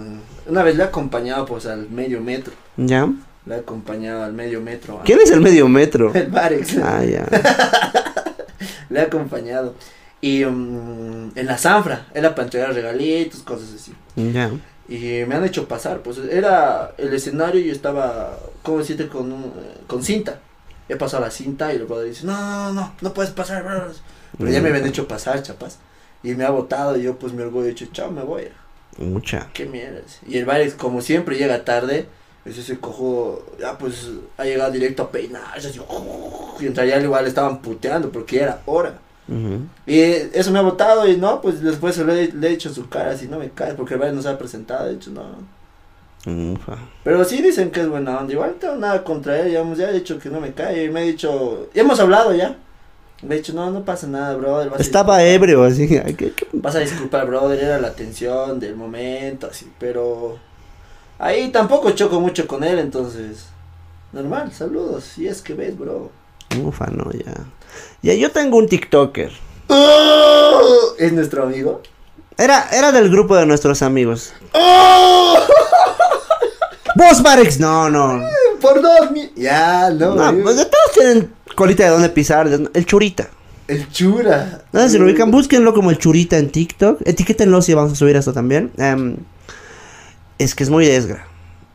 [0.47, 2.53] una vez le he acompañado, pues, al medio metro.
[2.77, 3.09] ¿Ya?
[3.45, 5.01] Le he acompañado al medio metro.
[5.03, 6.11] ¿Quién es el medio metro?
[6.13, 6.77] El Barex.
[6.77, 7.25] Ah, ya.
[8.89, 9.75] Le he acompañado.
[10.21, 13.93] Y mm, en la Zanfra, era para entregar regalitos, cosas así.
[14.15, 14.51] Ya.
[14.87, 19.07] Y me han hecho pasar, pues era el escenario y yo estaba, ¿cómo decirte?
[19.07, 19.53] Con, un,
[19.87, 20.39] con cinta.
[20.89, 23.85] He pasado la cinta y el brother dice, no, no, no, no, puedes pasar, bro".
[24.37, 25.79] Pero ya me habían hecho pasar, chapas.
[26.23, 28.49] Y me ha botado y yo pues mi orgullo he dicho, chao, me voy.
[29.01, 29.49] Mucha.
[29.53, 30.01] Qué mierda.
[30.27, 32.07] Y el baile, como siempre, llega tarde.
[32.43, 35.67] Ese se cojo, ya pues ha llegado directo a peinarse.
[35.67, 35.79] Así,
[36.59, 38.99] y entre allá igual estaban puteando porque ya era hora.
[39.85, 42.89] Y eso me ha botado y no, pues después le, le he hecho en su
[42.89, 44.89] cara, así no me caes porque el baile no se ha presentado.
[44.89, 45.23] He dicho, no.
[47.03, 48.33] Pero sí dicen que es buena onda.
[48.33, 50.85] Igual no tengo nada contra él, digamos, ya he dicho que no me cae.
[50.85, 52.57] Y me he dicho, y hemos hablado ya.
[53.23, 54.71] Me he dicho, no, no pasa nada, brother.
[54.79, 55.35] Estaba disculpar".
[55.35, 55.87] ebrio, así.
[56.17, 56.47] ¿qué- qué?
[56.53, 60.37] Vas a disculpar, brother, era la tensión del momento, así, pero
[61.19, 63.45] ahí tampoco choco mucho con él, entonces,
[64.11, 66.09] normal, saludos, si es que ves, bro.
[66.63, 67.33] Ufa, no, ya.
[68.01, 69.31] Ya, yo tengo un TikToker.
[69.67, 70.93] ¡Oh!
[70.97, 71.81] ¿Es nuestro amigo?
[72.37, 74.33] Era, era del grupo de nuestros amigos.
[74.53, 75.35] ¡Oh!
[76.95, 77.59] ¿Vos, Barex?
[77.59, 78.21] No, no.
[78.59, 79.31] Por dos mi...
[79.35, 80.39] Ya, no, No, eh.
[80.43, 82.49] pues de todos tienen colita de dónde pisar.
[82.49, 83.29] de- El churita.
[83.67, 84.63] el chura.
[84.73, 87.01] No sé si lo ubican, búsquenlo como el churita en TikTok.
[87.05, 88.71] Etiquétenlo si vamos a subir esto también.
[88.77, 89.17] Em,
[90.39, 91.25] es que es muy desgra.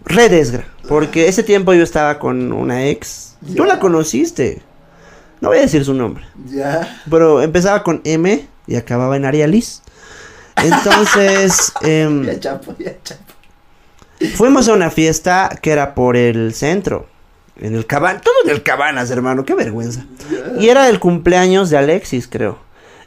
[0.05, 0.65] Re desgra.
[0.89, 3.37] Porque ese tiempo yo estaba con una ex.
[3.57, 4.63] Tú la conociste.
[5.41, 6.25] No voy a decir su nombre.
[6.47, 7.01] Ya.
[7.11, 9.83] Pero empezaba con M y acababa en Arialis.
[10.57, 13.23] Entonces, em, Ya chapo, ya chapo.
[14.37, 17.07] fuimos a una fiesta que era por el centro.
[17.61, 18.23] En el Cabanas.
[18.23, 19.45] Todo en el Cabanas, hermano.
[19.45, 20.05] Qué vergüenza.
[20.59, 22.59] Y era el cumpleaños de Alexis, creo.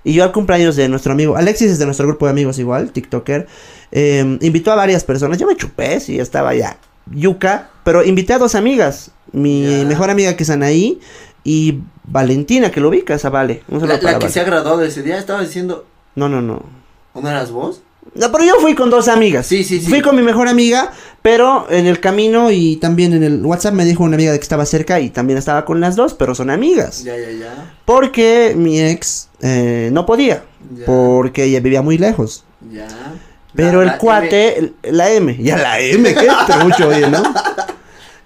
[0.04, 1.36] Y yo al cumpleaños de nuestro amigo.
[1.38, 3.48] Alexis es de nuestro grupo de amigos igual, TikToker.
[3.92, 5.38] eh, invitó a varias personas.
[5.38, 6.78] Yo me chupé, sí, estaba ya.
[7.12, 7.70] Yuca.
[7.84, 9.12] Pero invité a dos amigas.
[9.32, 11.00] Mi mejor amiga que es Anaí.
[11.44, 13.64] Y Valentina, que lo ubicas a Vale.
[13.68, 14.30] Un La, que Vale.
[14.30, 15.86] se ha graduado de ese día estaba diciendo,
[16.16, 16.64] No, no, no.
[17.14, 17.82] ¿o no eras vos?
[18.16, 19.46] No, pero yo fui con dos amigas.
[19.46, 19.88] Sí, sí, sí.
[19.88, 20.92] Fui con mi mejor amiga,
[21.22, 24.44] pero en el camino y también en el WhatsApp me dijo una amiga de que
[24.44, 27.04] estaba cerca y también estaba con las dos, pero son amigas.
[27.04, 27.74] Ya, ya, ya.
[27.86, 30.44] Porque mi ex eh, no podía,
[30.76, 30.86] Ya.
[30.86, 32.44] porque ella vivía muy lejos.
[32.72, 32.88] Ya.
[33.56, 36.28] Pero La- el la cuate, la M, ya la M, que
[36.64, 37.22] mucho oye, ¿no?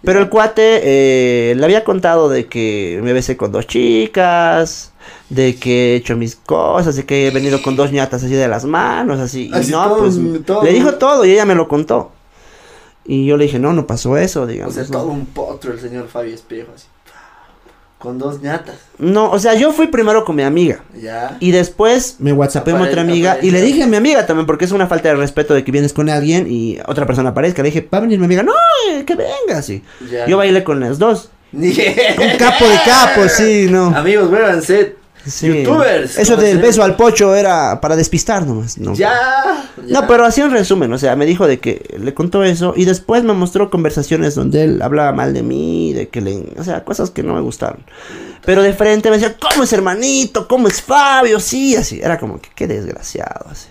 [0.04, 4.92] Pero el cuate eh, le había contado de que me besé con dos chicas,
[5.30, 8.48] de que he hecho mis cosas, de que he venido con dos ñatas así de
[8.48, 9.50] las manos, así.
[9.50, 12.12] Y Así no, todo pues todo le dijo todo y ella me lo contó.
[13.06, 14.74] Y yo le dije, no, no pasó eso, O digamos.
[14.76, 14.90] sea, ¿no?
[14.92, 16.86] todo un potro el señor Fabio Espejo, así.
[17.98, 18.76] Con dos ñatas.
[18.98, 20.84] No, o sea, yo fui primero con mi amiga.
[21.02, 21.38] Ya.
[21.40, 24.66] Y después me whatsappé a otra amiga y le dije a mi amiga también, porque
[24.66, 27.62] es una falta de respeto de que vienes con alguien y otra persona aparezca.
[27.64, 28.52] Le dije, va a venir mi amiga, no,
[28.92, 29.84] eh, que venga, sí.
[30.12, 30.28] ya.
[30.28, 31.30] Yo bailé con las dos.
[31.54, 33.88] Un capo de capo, sí, no.
[33.96, 34.96] Amigos, vuélvanse.
[35.26, 35.48] Sí.
[35.64, 36.18] Youtubers.
[36.18, 38.78] Eso ¿cómo del beso al pocho era para despistar nomás.
[38.78, 39.14] No, Ya.
[39.78, 40.02] ya.
[40.02, 42.84] No, pero así en resumen, o sea, me dijo de que le contó eso y
[42.84, 46.84] después me mostró conversaciones donde él hablaba mal de mí, de que le, o sea,
[46.84, 47.86] cosas que no me gustaron.
[48.46, 50.46] Pero de frente me decía, ¿cómo es hermanito?
[50.50, 51.40] ¿Cómo es Fabio?
[51.40, 53.70] Sí, así, era como que qué desgraciado, así.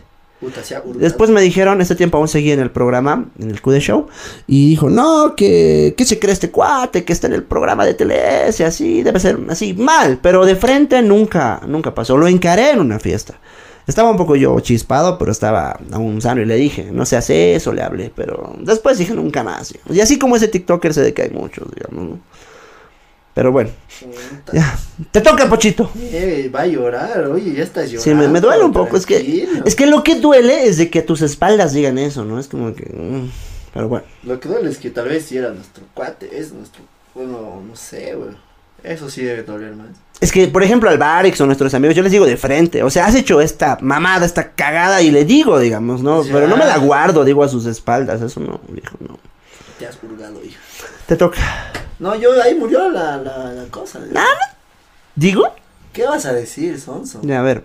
[0.62, 0.80] Se.
[0.94, 4.06] Después me dijeron, este tiempo aún seguía en el programa, en el QD Show,
[4.46, 7.04] y dijo, no, que, ¿qué se cree este cuate?
[7.04, 11.00] Que está en el programa de TLS, así, debe ser así, mal, pero de frente
[11.02, 12.16] nunca, nunca pasó.
[12.16, 13.38] Lo encaré en una fiesta.
[13.86, 17.56] Estaba un poco yo chispado, pero estaba aún sano y le dije, no se hace
[17.56, 19.74] eso, le hablé, pero después dije nunca más.
[19.90, 22.31] Y así como ese TikToker sé de que hay muchos, digamos, ¿no?
[23.34, 23.70] Pero bueno,
[24.52, 24.78] ya.
[25.10, 25.90] Te toca, Pochito.
[25.98, 28.02] Eh, va a llorar, oye, ya estás llorando.
[28.02, 28.96] Sí, me, me duele un poco.
[28.96, 32.24] Es que, es que lo que duele es de que a tus espaldas digan eso,
[32.24, 32.38] ¿no?
[32.38, 32.84] Es como que.
[32.84, 33.30] mm,
[33.72, 34.04] pero bueno.
[34.22, 36.82] Lo que duele es que tal vez si era nuestro cuate, es nuestro.
[37.14, 38.36] Bueno, no sé, güey.
[38.84, 39.88] Eso sí debe doler más.
[40.20, 42.82] Es que, por ejemplo, al Barix o nuestros amigos, yo les digo de frente.
[42.82, 46.22] O sea, has hecho esta mamada, esta cagada y le digo, digamos, ¿no?
[46.22, 46.32] Ya.
[46.32, 48.20] Pero no me la guardo, digo a sus espaldas.
[48.20, 49.18] Eso no, viejo, no.
[49.78, 50.60] Te has hurgado, hijo.
[51.06, 51.71] Te toca.
[52.02, 54.00] No, yo ahí murió la, la, la cosa.
[55.14, 55.44] ¿Digo?
[55.92, 57.20] ¿Qué vas a decir, Sonso?
[57.22, 57.62] Ya, a ver.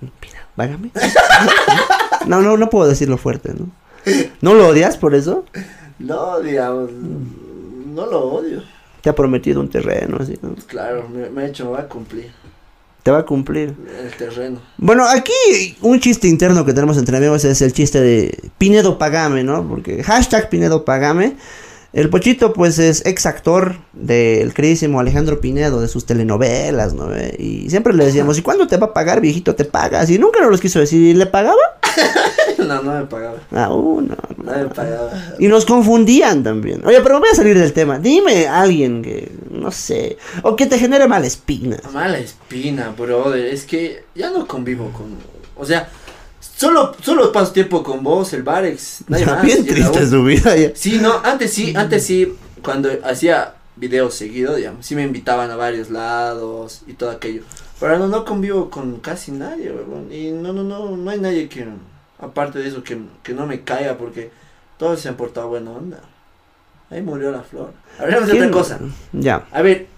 [0.00, 0.90] Mira, vágame.
[2.26, 3.66] No, no, no puedo decirlo fuerte, ¿no?
[4.42, 5.44] ¿No lo odias por eso?
[5.98, 8.62] No, digamos, no lo odio.
[9.00, 10.54] Te ha prometido un terreno, así, ¿no?
[10.68, 12.30] Claro, me, me ha hecho, me va a cumplir
[13.02, 13.74] Te va a cumplir.
[14.04, 14.60] el terreno.
[14.76, 19.42] Bueno, aquí un chiste interno que tenemos entre amigos es el chiste de Pinedo Pagame,
[19.42, 19.66] ¿no?
[19.68, 21.36] Porque hashtag Pinedo Pagame.
[21.92, 27.14] El Pochito, pues, es ex actor del queridísimo Alejandro Pinedo, de sus telenovelas, ¿no?
[27.14, 29.54] Eh, Y siempre le decíamos, ¿y cuándo te va a pagar, viejito?
[29.54, 30.08] ¿Te pagas?
[30.08, 31.60] Y nunca nos los quiso decir, ¿y le pagaba?
[32.58, 33.36] no, no me pagaba.
[33.50, 34.42] Ah, uh, no, no.
[34.42, 35.12] No me pagaba.
[35.38, 36.82] Y nos confundían también.
[36.86, 37.98] Oye, pero voy a salir del tema.
[37.98, 41.76] Dime a alguien que, no sé, o que te genere mala espina.
[41.92, 43.46] Mala espina, brother.
[43.46, 45.16] Es que ya no convivo con.
[45.56, 45.90] O sea,
[46.62, 49.04] solo, solo paso tiempo con vos, el Barex.
[49.08, 49.42] Nadie más.
[49.42, 50.70] Bien triste su vida ya.
[50.74, 55.56] Sí, no, antes sí, antes sí, cuando hacía videos seguidos, digamos, sí me invitaban a
[55.56, 57.42] varios lados y todo aquello.
[57.80, 60.12] Pero no, no convivo con casi nadie, weón.
[60.12, 61.66] Y no, no, no, no hay nadie que,
[62.20, 64.30] aparte de eso, que, que no me caiga porque
[64.78, 66.00] todos se han portado buena onda.
[66.90, 67.72] Ahí murió la flor.
[67.98, 68.78] Hablemos de otra cosa.
[69.12, 69.46] Ya.
[69.50, 69.88] A ver,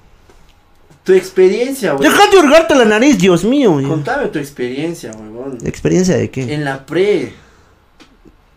[1.05, 2.03] tu experiencia, weón.
[2.03, 3.81] Deja de hurgarte la nariz, Dios mío.
[3.81, 3.89] ya.
[3.89, 5.59] Contame tu experiencia, weón.
[5.65, 6.53] ¿Experiencia de qué?
[6.55, 7.33] En la pre.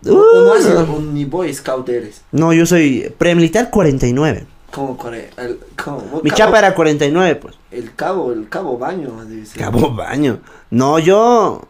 [0.04, 2.22] Uh, o no has sido un ni boy scout eres.
[2.30, 4.46] no, yo soy premilitar 49.
[4.70, 7.54] Como, core- el, como Mi cabo- chapa era 49, pues.
[7.70, 9.12] El cabo, el cabo baño,
[9.44, 9.60] ser.
[9.60, 10.40] Cabo baño.
[10.70, 11.62] No, yo.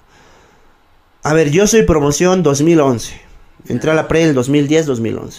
[1.23, 3.21] A ver, yo soy promoción 2011.
[3.69, 5.33] Entré a la pre el 2010-2011.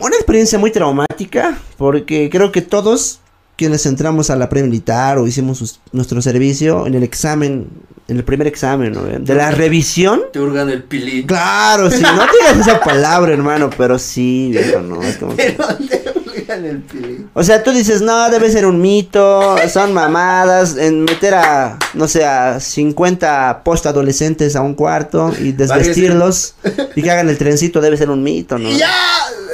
[0.00, 3.19] Una experiencia muy traumática porque creo que todos
[3.60, 7.68] quienes entramos a la pre militar o hicimos sus- nuestro servicio en el examen,
[8.08, 9.02] en el primer examen, ¿no?
[9.02, 10.22] de la revisión.
[10.32, 11.26] Te hurgan el pilín.
[11.26, 15.76] Claro, sí, no digas esa palabra, hermano, pero sí, viejo, no, es como que- Pero
[15.76, 17.28] te hurgan el pilín.
[17.34, 22.08] O sea, tú dices, no, debe ser un mito, son mamadas, en meter a, no
[22.08, 26.54] sé, a 50 post-adolescentes a un cuarto y desvestirlos
[26.96, 28.70] y que hagan el trencito debe ser un mito, ¿no?
[28.70, 28.88] ¡Ya!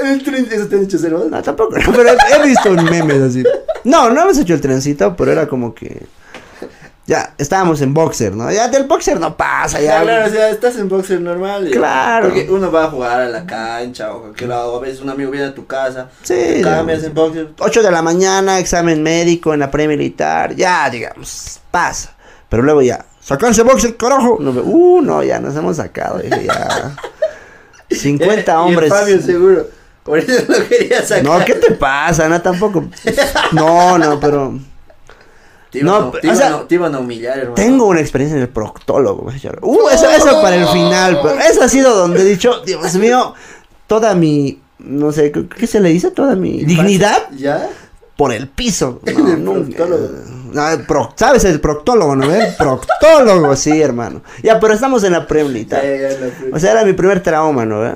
[0.06, 1.26] El tren, eso te han hecho cero.
[1.30, 3.42] No, tampoco, pero he, he visto un meme así.
[3.84, 6.06] No, no hemos hecho el trencito, pero era como que...
[7.06, 8.50] Ya, estábamos en boxer, ¿no?
[8.50, 11.70] Ya del boxer no pasa, Ya, claro, o sea, estás en boxer normal.
[11.70, 12.26] Claro.
[12.26, 14.76] Porque uno va a jugar a la cancha o cualquier lado.
[14.76, 16.08] A veces un amigo viene a tu casa.
[16.22, 17.50] Sí, cambias en boxer.
[17.60, 22.16] 8 de la mañana, examen médico en la pre-militar, ya, digamos, pasa.
[22.48, 24.38] Pero luego ya, sacarse boxer, carajo.
[24.40, 26.96] No, uh, no, ya nos hemos sacado, ya.
[27.88, 28.90] 50 Y el hombres.
[28.92, 29.68] Fabio seguro.
[30.06, 31.24] Por eso lo quería sacar.
[31.24, 32.28] No, ¿qué te pasa?
[32.28, 32.84] No, tampoco.
[33.52, 34.58] No, no, pero
[35.70, 37.54] Te iban, No, a- pero, te o iban sea, a- te iban a humillar, hermano.
[37.54, 39.26] tengo una experiencia en el proctólogo.
[39.62, 41.18] Uh, eso, eso para el final.
[41.22, 43.34] Pero eso ha sido donde he dicho, Dios mío,
[43.86, 46.10] toda mi, no sé, ¿qué se le dice?
[46.12, 47.68] Toda mi dignidad ¿Ya?
[48.16, 49.00] por el piso.
[49.06, 49.76] El nunca.
[49.84, 50.86] proctólogo.
[50.86, 51.44] Pro- ¿Sabes?
[51.44, 52.32] El proctólogo, ¿no?
[52.32, 54.22] El proctólogo, sí, hermano.
[54.42, 55.82] Ya, pero estamos en la Ya, premilita.
[55.82, 57.80] ya, ya, la- O sea, era mi primer trauma, ¿no?
[57.80, 57.94] ve?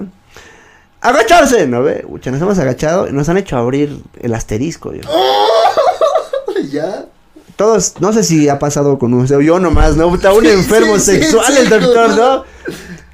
[1.00, 1.82] Agacharse, ¿no?
[1.82, 2.04] ve?
[2.08, 4.92] Ucha, nos hemos agachado y nos han hecho abrir el asterisco.
[4.92, 5.02] yo.
[6.70, 7.06] ¿Ya?
[7.56, 10.14] Todos, no sé si ha pasado con un, yo nomás, ¿no?
[10.14, 12.16] Está un enfermo sí, sí, sexual sí, el doctor, no.
[12.16, 12.44] ¿no?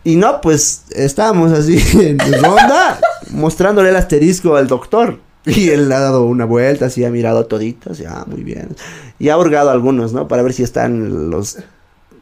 [0.05, 5.18] Y no, pues estábamos así en ronda mostrándole el asterisco al doctor.
[5.44, 8.75] Y él ha dado una vuelta, así ha mirado toditas, y ah, muy bien.
[9.18, 10.27] Y ha hurgado algunos, ¿no?
[10.27, 11.59] Para ver si están los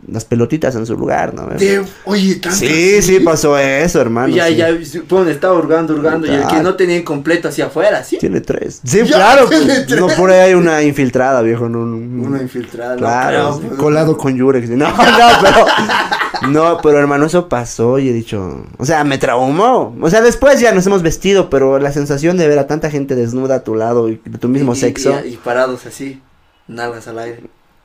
[0.09, 1.49] las pelotitas en su lugar, ¿no?
[2.05, 4.35] Oye, tanto Sí, sí, pasó eso, hermano.
[4.35, 4.57] Ya, sí.
[4.57, 4.69] ya,
[5.09, 8.19] pone, estaba hurgando, hurgando, y el que no tenía incompleto hacia afuera, ¿sí?
[8.19, 8.81] Tiene tres.
[8.85, 9.47] Sí, Ya, claro.
[9.49, 10.01] tiene pues, tres.
[10.01, 11.69] No, por ahí hay una infiltrada, viejo.
[11.69, 13.79] No, no- Una infiltrada, Claro, no pues.
[13.81, 14.69] colado con Yurex.
[14.71, 14.97] No, no,
[15.43, 15.67] pero.
[16.51, 18.64] No, pero hermano, eso pasó y he dicho.
[18.79, 19.97] O sea, me traumó.
[20.01, 23.14] O sea, después ya nos hemos vestido, pero la sensación de ver a tanta gente
[23.14, 25.19] desnuda a tu lado y de tu mismo Y- y- sexo.
[25.25, 26.21] Y, y parados así,
[26.69, 27.40] nalgas al aire.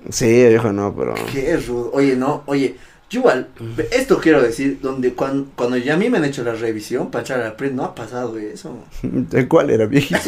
[0.10, 1.14] Sí, viejo, no, pero.
[1.32, 1.92] Qué rudo.
[1.94, 2.76] Oye, no, oye,
[3.10, 3.48] yo igual,
[3.92, 7.24] esto quiero decir, donde cuando, cuando ya a mí me han hecho la revisión para
[7.24, 8.78] echar al PRI, no ha pasado eso.
[9.02, 10.20] ¿De cuál era, viejito?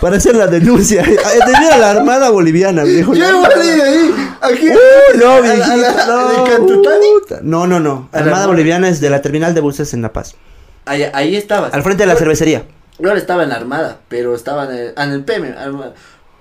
[0.00, 1.02] Para hacer la denuncia.
[1.04, 3.14] Debiera la Armada Boliviana, viejo.
[3.14, 4.68] Yo La igual Armada- ahí, aquí.
[4.68, 7.40] Uy, no, A la- a viejito, la- no.
[7.42, 8.08] No, no, no.
[8.10, 8.46] A la Armada Armada.
[8.48, 10.34] Boliviana es de la terminal de buses en La Paz.
[10.86, 11.72] Ahí, ahí estabas.
[11.72, 12.64] Al frente de la cervecería.
[12.98, 15.54] Yo ahora estaba en la Armada, pero estaba en el, en el PM.
[15.56, 15.92] arma- Boli-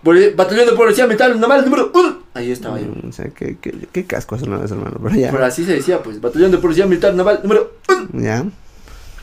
[0.04, 2.20] Batallón de Policía Militar Naval número 1.
[2.34, 2.88] Ahí estaba yo.
[2.88, 4.98] Mm, O sea, qué, qué, qué casco es una vez, hermano.
[5.04, 5.32] Pero ya.
[5.32, 7.74] Pero así se decía, pues, Batallón de Policía Militar Naval número
[8.14, 8.22] 1.
[8.24, 8.44] Ya.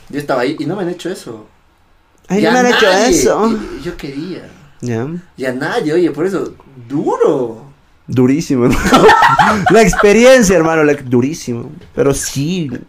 [0.09, 1.47] Yo estaba ahí y no me han hecho eso.
[2.27, 3.09] Ay, a me han hecho nadie.
[3.09, 3.47] eso.
[3.51, 4.49] Y- y yo quería.
[4.81, 5.07] Ya.
[5.35, 6.53] Y a nadie, oye, por eso,
[6.87, 7.65] duro.
[8.07, 9.05] Durísimo, hermano.
[9.71, 11.71] la experiencia, hermano, la- durísimo.
[11.95, 12.69] Pero sí.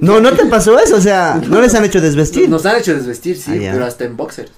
[0.00, 2.50] No, no te pasó eso, o sea, no les han hecho desvestir.
[2.50, 3.72] Nos han hecho desvestir, sí, Ah, ya.
[3.72, 4.52] pero hasta en boxers.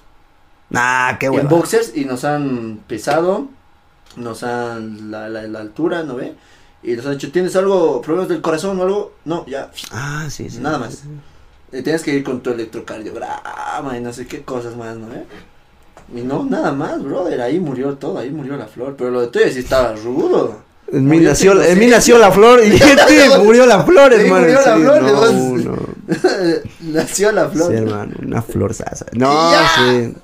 [0.76, 1.48] Ah, qué en bueno.
[1.48, 3.48] boxers y nos han pesado,
[4.16, 6.34] nos han la, la, la altura, ¿no ve?
[6.82, 9.12] Y nos han dicho, ¿tienes algo, problemas del corazón o algo?
[9.24, 10.58] No, ya, Ah, sí, sí.
[10.60, 11.02] Nada más.
[11.72, 15.24] Eh, tienes que ir con tu electrocardiograma y no sé qué cosas más, ¿no ve?
[16.14, 19.28] Y no, nada más, brother, ahí murió todo, ahí murió la flor, pero lo de
[19.28, 20.62] tuyo sí estaba rudo.
[20.92, 24.42] En mí, nació, en mí nació la flor y en ti murió la flor, hermano.
[24.46, 25.76] murió la flor, no, no.
[26.82, 27.70] Nació la flor.
[27.70, 29.06] Sí, hermano, una flor sasa.
[29.12, 30.14] No, sí.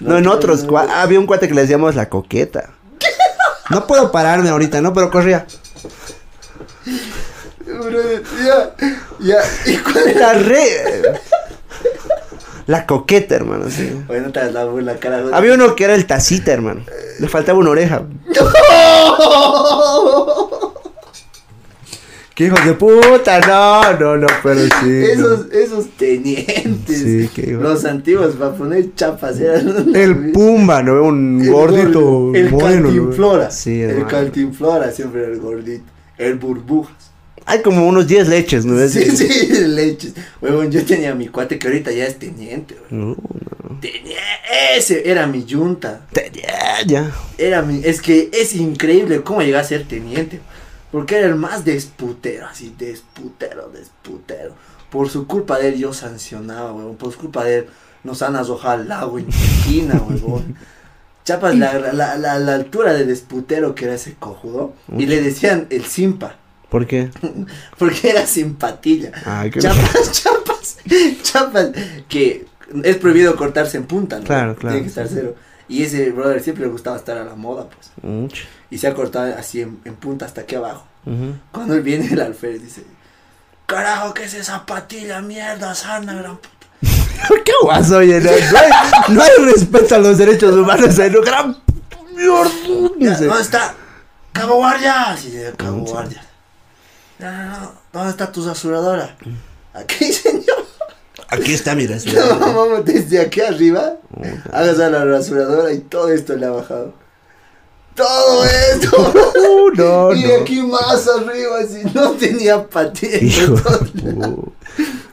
[0.00, 2.70] No, en otros, había un cuate que le decíamos la coqueta.
[3.70, 4.92] No puedo pararme ahorita, ¿no?
[4.92, 5.46] Pero corría.
[7.64, 8.74] Brother, ya,
[9.20, 10.20] ya, ¿y cuál era?
[10.20, 11.20] La re...
[12.66, 14.04] La coqueta, hermano, sí.
[14.06, 14.62] Bueno, te la.
[15.32, 16.84] Había uno que era el tacita, hermano.
[17.18, 18.02] Le faltaba una oreja.
[22.34, 23.40] ¡Qué hijos de puta!
[23.40, 24.90] No, no, no, pero sí.
[25.12, 26.98] Esos, esos tenientes.
[26.98, 27.52] Sí, qué.
[27.52, 29.66] Los antiguos para poner chapas eran.
[29.92, 29.94] no.
[29.98, 31.02] El Pumba, ¿no?
[31.04, 32.86] Un El gordito gordo, El moreno, ¿no?
[32.88, 33.50] cantinflora.
[33.50, 35.84] Sí, el cantinflora siempre era el gordito.
[36.16, 36.94] El burbujas.
[37.44, 38.78] Hay como unos 10 leches, ¿no?
[38.88, 40.14] Sí, sí, leches.
[40.40, 42.76] Huevón, yo tenía a mi cuate que ahorita ya es teniente.
[42.88, 43.78] No, no.
[43.80, 44.20] Tenía,
[44.76, 46.06] ese era mi yunta.
[46.12, 47.10] Te- Ya, ya.
[47.36, 50.40] Era mi, es que es increíble cómo llegué a ser teniente.
[50.92, 54.54] Porque era el más desputero, así, desputero, desputero.
[54.90, 56.96] Por su culpa de él yo sancionaba, huevón.
[56.96, 57.66] Por su culpa de él
[58.04, 60.54] nos han arrojado al lago en esquina, huevón.
[61.24, 64.74] Chapas, la, la, la, la altura de desputero que era ese cojudo.
[64.96, 66.36] Y le decían el simpa.
[66.68, 67.10] ¿Por qué?
[67.78, 69.12] Porque era simpatilla.
[69.24, 70.76] Ay, qué Chapas, chapas,
[71.22, 71.70] chapas.
[72.08, 72.46] Que
[72.82, 74.24] es prohibido cortarse en punta, ¿no?
[74.24, 75.36] Claro, claro, Tiene que estar cero.
[75.68, 77.90] Y ese brother siempre le gustaba estar a la moda, pues.
[78.02, 78.44] Mucho.
[78.72, 80.86] Y se ha cortado así en, en punta hasta aquí abajo.
[81.52, 82.84] Cuando él viene el alférez dice,
[83.66, 86.48] carajo, ¿qué es esa patilla, mierda, sana, gran puta?
[87.44, 88.18] ¿Qué guaso, oye?
[88.20, 88.70] No, no hay,
[89.14, 91.56] no hay respeto a los derechos humanos en un gran
[92.96, 93.26] mierda.
[93.26, 93.74] ¿Dónde está?
[94.32, 95.16] Cabo Guardia.
[95.18, 95.80] Sí, Cabo.
[95.84, 96.24] Guardia.
[97.18, 97.72] No, no, no.
[97.92, 99.16] ¿Dónde está tu rasuradora?
[99.74, 100.66] Aquí, señor.
[101.28, 102.38] Aquí está mi No, rasurador.
[102.40, 103.96] vamos desde aquí arriba.
[104.52, 106.94] Hagas a la rasuradora y todo esto le ha bajado.
[107.94, 109.12] Todo esto.
[109.42, 110.34] Uh, no, y no.
[110.40, 112.54] aquí más arriba, así no tenía.
[112.54, 113.50] Entonces,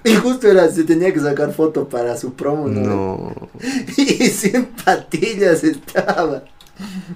[0.03, 2.81] Y justo era, se tenía que sacar foto para su promo, ¿no?
[2.81, 3.35] No.
[3.97, 6.43] Y sin patillas estaba.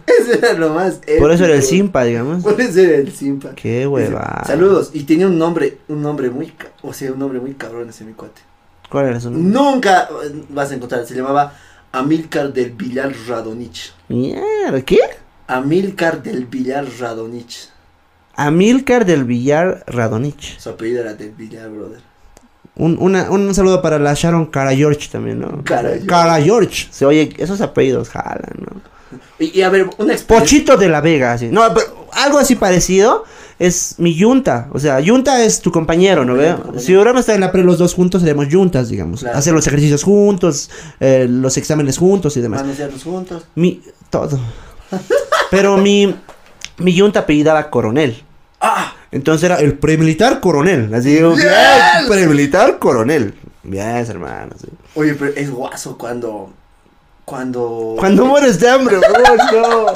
[0.05, 1.63] Eso era lo más Por eso era el.
[1.63, 2.43] Simpa, digamos.
[2.43, 3.53] Por eso era el Simpa.
[3.55, 4.43] Qué hueva.
[4.45, 4.89] Saludos.
[4.93, 8.13] Y tenía un nombre, un nombre muy, o sea, un nombre muy cabrón ese mi
[8.13, 8.41] cuate.
[8.89, 9.51] ¿Cuál era su nombre?
[9.51, 11.53] Nunca eh, vas a encontrar, se llamaba
[11.91, 13.93] Amilcar del Villar Radonich.
[14.09, 14.99] Mierda, ¿qué?
[15.47, 17.69] Amilcar del Villar Radonich.
[18.35, 20.57] Amilcar del Villar Radonich.
[20.59, 21.99] Su apellido era del Villar, brother.
[22.75, 25.63] Un, una, un saludo para la Sharon Cara George también, ¿no?
[25.63, 26.07] Cara George.
[26.07, 26.87] Cara George.
[26.89, 28.81] Se oye, esos apellidos jalan, ¿no?
[29.37, 30.27] Y, y a ver, una experiencia.
[30.27, 31.49] Pochito de la Vega, así.
[31.51, 33.25] No, pero algo así parecido
[33.59, 34.69] es mi yunta.
[34.73, 36.53] O sea, yunta es tu compañero, ¿no ve?
[36.55, 36.79] Compañero.
[36.79, 39.19] Si hubiéramos estado en la pre los dos juntos, seríamos yuntas, digamos.
[39.19, 39.37] Claro.
[39.37, 42.61] Hacer los ejercicios juntos, eh, los exámenes juntos y demás.
[42.61, 43.45] Manosearnos juntos.
[43.53, 44.39] Mi, todo.
[45.51, 46.15] Pero mi,
[46.77, 48.23] mi yunta apellidaba coronel.
[48.61, 48.93] ¡Ah!
[49.11, 50.93] Entonces era el premilitar coronel.
[50.93, 51.47] Así digo, bien,
[52.07, 53.35] premilitar coronel.
[53.63, 54.53] Bien, hermano.
[54.59, 54.67] sí.
[54.95, 56.51] Oye, pero es guaso cuando.
[57.25, 57.95] Cuando.
[57.99, 59.11] Cuando mueres de hambre, bro,
[59.53, 59.93] no.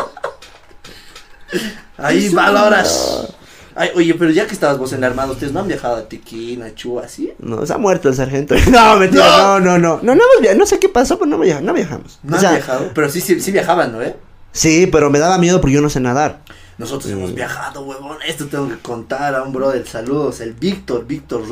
[1.98, 3.34] Ahí valoras.
[3.76, 6.10] Ay, oye, pero ya que estabas vos en la armada, ¿ustedes no han viajado a
[6.10, 7.32] Tiquina, Chua, así?
[7.38, 8.56] No, se ha muerto el sargento.
[8.72, 10.00] No, mentira, no, no, no.
[10.02, 12.20] No, no, via- no sé qué pasó, pero no, viaj- no viajamos.
[12.24, 12.91] ¿No O sea, han viajado?
[12.95, 14.16] Pero sí, sí, sí viajaban, ¿no, eh?
[14.52, 16.41] Sí, pero me daba miedo porque yo no sé nadar.
[16.78, 17.18] Nosotros Mm.
[17.18, 18.18] hemos viajado, huevón.
[18.28, 19.88] Esto tengo que contar a un brother.
[19.88, 21.43] Saludos, el Víctor, Víctor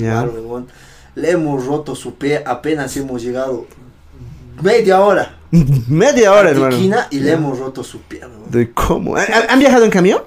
[0.00, 0.08] Ya.
[0.22, 0.66] igual, huevón.
[1.14, 3.66] Le hemos roto su pie, apenas hemos llegado
[4.62, 5.34] media hora
[5.88, 6.76] Media hora, hermano.
[7.10, 8.50] Y le hemos roto su pie, huevón.
[8.50, 9.16] ¿De cómo?
[9.16, 10.20] ¿Han, han viajado en camión?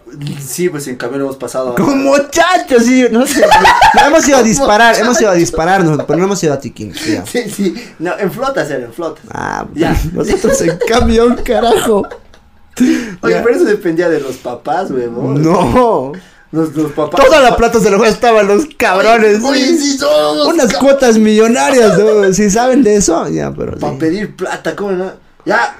[0.43, 1.75] Sí, pues en cambio lo hemos pasado.
[1.75, 3.05] Como muchachos, sí.
[3.11, 3.45] Nosotros
[3.93, 6.91] no, hemos ido a disparar, hemos ido a dispararnos, pero no hemos ido a Tiquín.
[6.93, 7.23] ya.
[7.27, 7.75] Sí, sí.
[7.99, 9.23] No, en flotas era, en flotas.
[9.29, 9.95] Ah, Ya.
[10.11, 11.99] nosotros en camión, carajo.
[13.21, 13.43] Oye, Ya.
[13.43, 15.39] pero eso dependía de los papás, huevón.
[15.43, 16.13] No.
[16.51, 17.25] Los, los papás.
[17.25, 19.41] Toda la plata se lo gastaban los cabrones.
[19.43, 19.77] Oye, sí.
[19.77, 20.47] sí, somos.
[20.47, 22.33] Unas cuotas millonarias, ¿no?
[22.33, 23.99] Si saben de eso, ya, pero Para sí.
[23.99, 25.11] pedir plata, ¿cómo no?
[25.45, 25.75] Ya,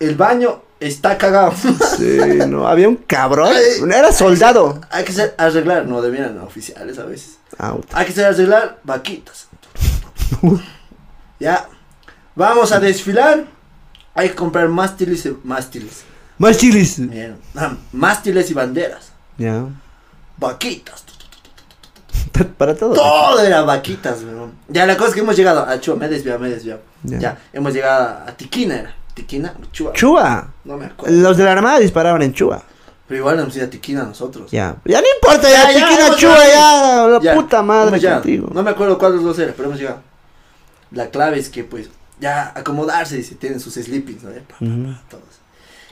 [0.00, 1.52] el baño está cagado.
[1.96, 2.18] Sí,
[2.48, 3.52] no, había un cabrón.
[3.88, 4.80] Era soldado.
[4.90, 7.38] Hay que ser arreglar, no debieran oficiales a veces.
[7.58, 7.86] Out.
[7.92, 9.46] Hay que ser arreglar vaquitas.
[11.40, 11.68] ya,
[12.34, 13.44] vamos a desfilar.
[14.14, 16.02] Hay que comprar mástiles, y- mástiles.
[16.38, 16.98] Más chilis.
[17.08, 17.36] Bien.
[17.54, 19.12] Ah, mástiles y banderas.
[19.38, 19.66] Ya.
[20.38, 21.04] Vaquitas.
[22.58, 22.92] Para todo.
[22.94, 24.52] Todo era vaquitas, weón.
[24.68, 26.80] Ya la cosa es que hemos llegado a Chua, me he desviado, me he desviado.
[27.02, 27.18] Ya.
[27.18, 28.94] Ya, hemos llegado a Tiquina, era.
[29.14, 29.92] Tiquina, Chua.
[29.94, 30.48] Chua.
[30.64, 31.16] No me acuerdo.
[31.16, 32.62] Los de la armada disparaban en Chua.
[33.08, 34.50] Pero igual hemos ido a Tiquina nosotros.
[34.50, 34.76] Ya.
[34.84, 37.06] Ya no importa, ya, Tiquina Chua, ya.
[37.08, 38.50] La Ya, puta madre contigo.
[38.52, 40.00] No me acuerdo cuál de los dos era, pero hemos llegado.
[40.90, 41.88] La clave es que, pues,
[42.20, 44.30] ya acomodarse, dice, tienen sus sleepings, ¿no?
[44.30, 44.94] Pa, pa, pa, Ujú.
[45.08, 45.24] todos.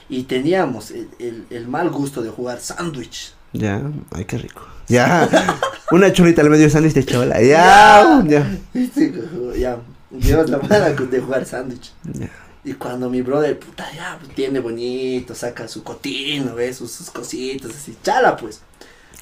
[0.09, 3.33] Y teníamos el, el, el mal gusto de jugar sándwich.
[3.57, 3.81] Ya.
[4.11, 4.65] Ay, qué rico.
[4.87, 5.27] Ya.
[5.91, 7.41] Una chulita al medio sándwich de chola.
[7.41, 8.23] Ya.
[8.27, 8.57] Ya.
[8.73, 9.13] ¿Viste?
[9.57, 9.77] Ya,
[10.11, 11.91] llevas la mala de jugar sándwich.
[12.13, 12.29] Ya.
[12.63, 16.77] Y cuando mi brother, puta, ya, pues, tiene bonito, saca su cotino, ¿ves?
[16.77, 18.61] Sus, sus cositas, así, chala, pues.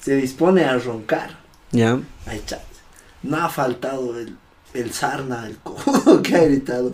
[0.02, 1.38] Se dispone a roncar.
[1.72, 2.00] Ya.
[2.26, 2.64] Ay, chala.
[3.22, 4.38] No ha faltado el,
[4.74, 6.94] el sarna, el cojo que ha gritado.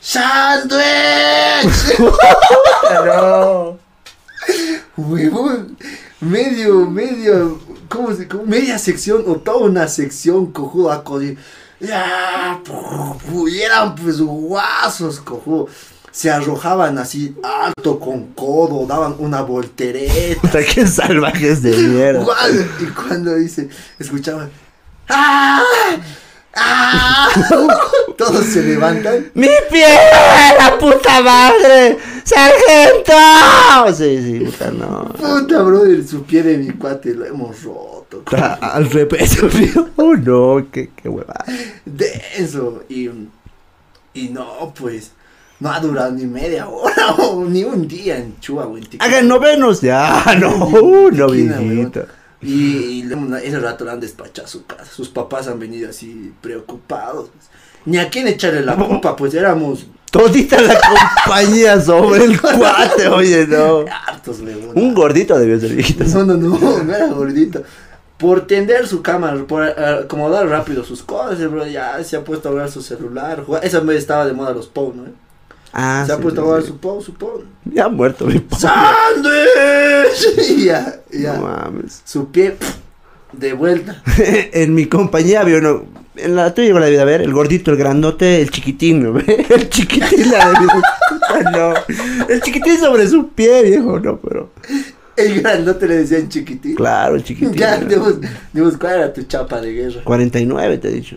[0.00, 0.78] ¡Sándwich!
[2.94, 3.78] No.
[4.96, 5.76] Huevón,
[6.20, 11.38] medio, medio, ¿cómo se, media sección o toda una sección cojudo a codir.
[11.80, 12.60] Ya,
[13.46, 15.68] y eran pues guasos, cojudo.
[16.10, 20.40] Se arrojaban así alto con codo, daban una voltereta.
[20.40, 22.24] Puta, qué salvajes de mierda.
[22.80, 24.50] Y cuando dice, escuchaban,
[25.08, 25.62] ¡ah!
[26.56, 27.28] ¡Ah!
[28.18, 29.30] Todos se levantan.
[29.34, 29.86] ¡Mi pie!
[30.58, 31.98] ¡La puta madre!
[32.24, 33.12] ¡Sargento!
[33.94, 35.04] Sí, sí, puta, no.
[35.12, 38.18] Puta, brother, su pie de mi cuate lo hemos roto.
[38.18, 39.38] Está Al revés.
[39.96, 41.44] Oh, no, qué, qué hueva.
[41.84, 43.08] denso y,
[44.14, 45.12] y no pues
[45.60, 49.04] no ha durado ni media hora o ni un día en Chua Tiquina.
[49.04, 50.24] Hagan novenos ya.
[50.38, 52.06] No, no, viejito.
[52.44, 53.08] Y,
[53.42, 57.46] ese rato le han despachado a su casa sus papás han venido así preocupados pues.
[57.86, 63.48] ni a quién echarle la culpa pues éramos Todita la compañía sobre el cuate, oye,
[63.48, 63.84] no.
[64.06, 64.38] hartos.
[64.76, 66.04] Un gordito debió ser viejito.
[66.04, 67.64] no no no no era gordito
[68.16, 69.74] por tender su cama, por eh,
[70.04, 73.44] acomodar rápido sus cosas, bro ya se ha puesto a ver su celular.
[73.44, 75.04] jugar- vez estaba de moda los POW, ¿no?
[75.76, 77.42] Ah, se ha sí, puesto a jugar su POW, su POW.
[77.64, 78.60] Ya ha muerto mi pobre.
[78.60, 79.34] ¡Sándwich!
[80.64, 81.34] Ya, ya.
[81.34, 82.00] No mames.
[82.04, 82.76] Su pie pf,
[83.32, 84.00] de vuelta.
[84.52, 85.84] en mi compañía había uno.
[86.16, 89.18] En la tuya la vida a ver, el gordito, el grandote, el chiquitín, ¿no?
[89.18, 90.68] El chiquitín la debió.
[91.08, 91.74] Puta, no.
[92.28, 94.50] El chiquitín sobre su pie, viejo, no, pero.
[95.16, 96.74] El grandote le decían chiquitín.
[96.74, 97.54] Claro, el chiquitín.
[97.54, 98.16] Ya, digamos,
[98.52, 100.00] digamos, ¿cuál era tu chapa de guerra?
[100.04, 101.16] 49, te he dicho.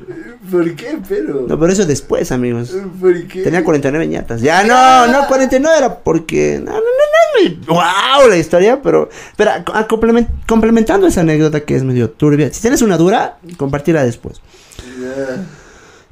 [0.51, 1.45] ¿Por qué, pero?
[1.47, 2.75] No, pero eso después, amigos.
[2.99, 3.41] ¿Por qué?
[3.43, 4.41] Tenía 49 ñatas.
[4.41, 6.59] Ya, no, no, 49 era porque.
[6.63, 7.73] No, no, no, no.
[7.73, 8.29] ¡Wow!
[8.29, 9.09] La historia, pero.
[9.31, 12.51] Espera, a- complement- complementando esa anécdota que es medio turbia.
[12.53, 14.41] Si tienes una dura, compartirla después.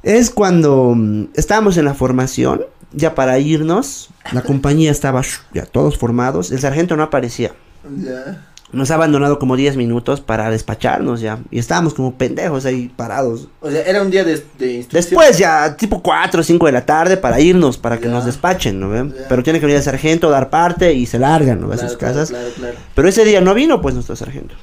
[0.02, 2.62] Es cuando mm, estábamos en la formación,
[2.92, 5.22] ya para irnos, la compañía estaba
[5.52, 7.52] ya todos formados, el sargento no aparecía.
[7.96, 8.42] Ya.
[8.72, 11.38] Nos ha abandonado como 10 minutos para despacharnos ya.
[11.52, 13.48] Y estábamos como pendejos ahí parados.
[13.60, 14.88] O sea, era un día de, de instrucción.
[15.20, 18.10] Después ya, tipo 4 o 5 de la tarde para irnos, para que Ya.
[18.10, 18.92] nos despachen, ¿no?
[18.92, 19.26] Ya.
[19.28, 21.68] Pero tiene que venir el sargento, dar parte y se largan, ¿no?
[21.68, 22.30] A Claro, sus claro, casas.
[22.30, 22.74] Claro, claro.
[22.94, 24.56] Pero ese día no vino pues nuestro sargento.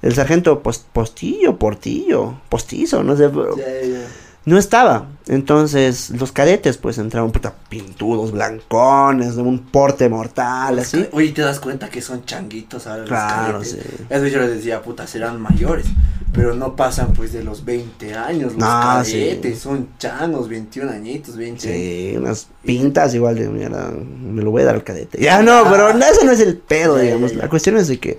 [0.00, 3.28] El sargento post- postillo, portillo, postizo, no sé.
[3.28, 4.06] pero- Ya, ya.
[4.50, 5.06] No estaba.
[5.26, 11.06] Entonces, los cadetes, pues, entraron puta pintudos, blancones, de un porte mortal, así.
[11.12, 13.86] Oye, ¿te das cuenta que son changuitos ahora Claro, los cadetes?
[13.98, 14.04] sí.
[14.10, 15.86] Es que yo les decía, puta, serán mayores.
[16.32, 18.52] Pero no pasan, pues, de los 20 años.
[18.52, 19.12] Los No, sí.
[19.12, 24.62] cadetes son changos, 21 añitos, 20 Sí, unas pintas igual de, mira, me lo voy
[24.62, 25.20] a dar al cadete.
[25.22, 27.32] Ya no, pero no, ese no es el pedo, Ya, ya, digamos.
[27.32, 27.38] ya.
[27.38, 28.18] La cuestión es de que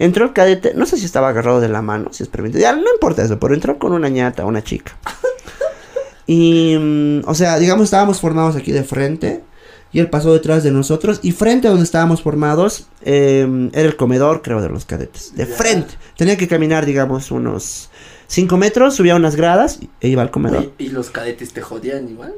[0.00, 2.60] Entró el cadete, no sé si estaba agarrado de la mano, si es permitido.
[2.60, 4.96] Ya no importa eso, pero entró con una ñata, una chica.
[6.28, 9.42] Y, mm, o sea, digamos, estábamos formados aquí de frente.
[9.90, 11.18] Y él pasó detrás de nosotros.
[11.22, 15.34] Y frente a donde estábamos formados, eh, era el comedor, creo, de los cadetes.
[15.34, 15.94] De frente.
[16.16, 17.88] Tenía que caminar, digamos, unos
[18.26, 20.72] 5 metros, subía unas gradas e iba al comedor.
[20.76, 22.34] ¿Y los cadetes te jodían igual?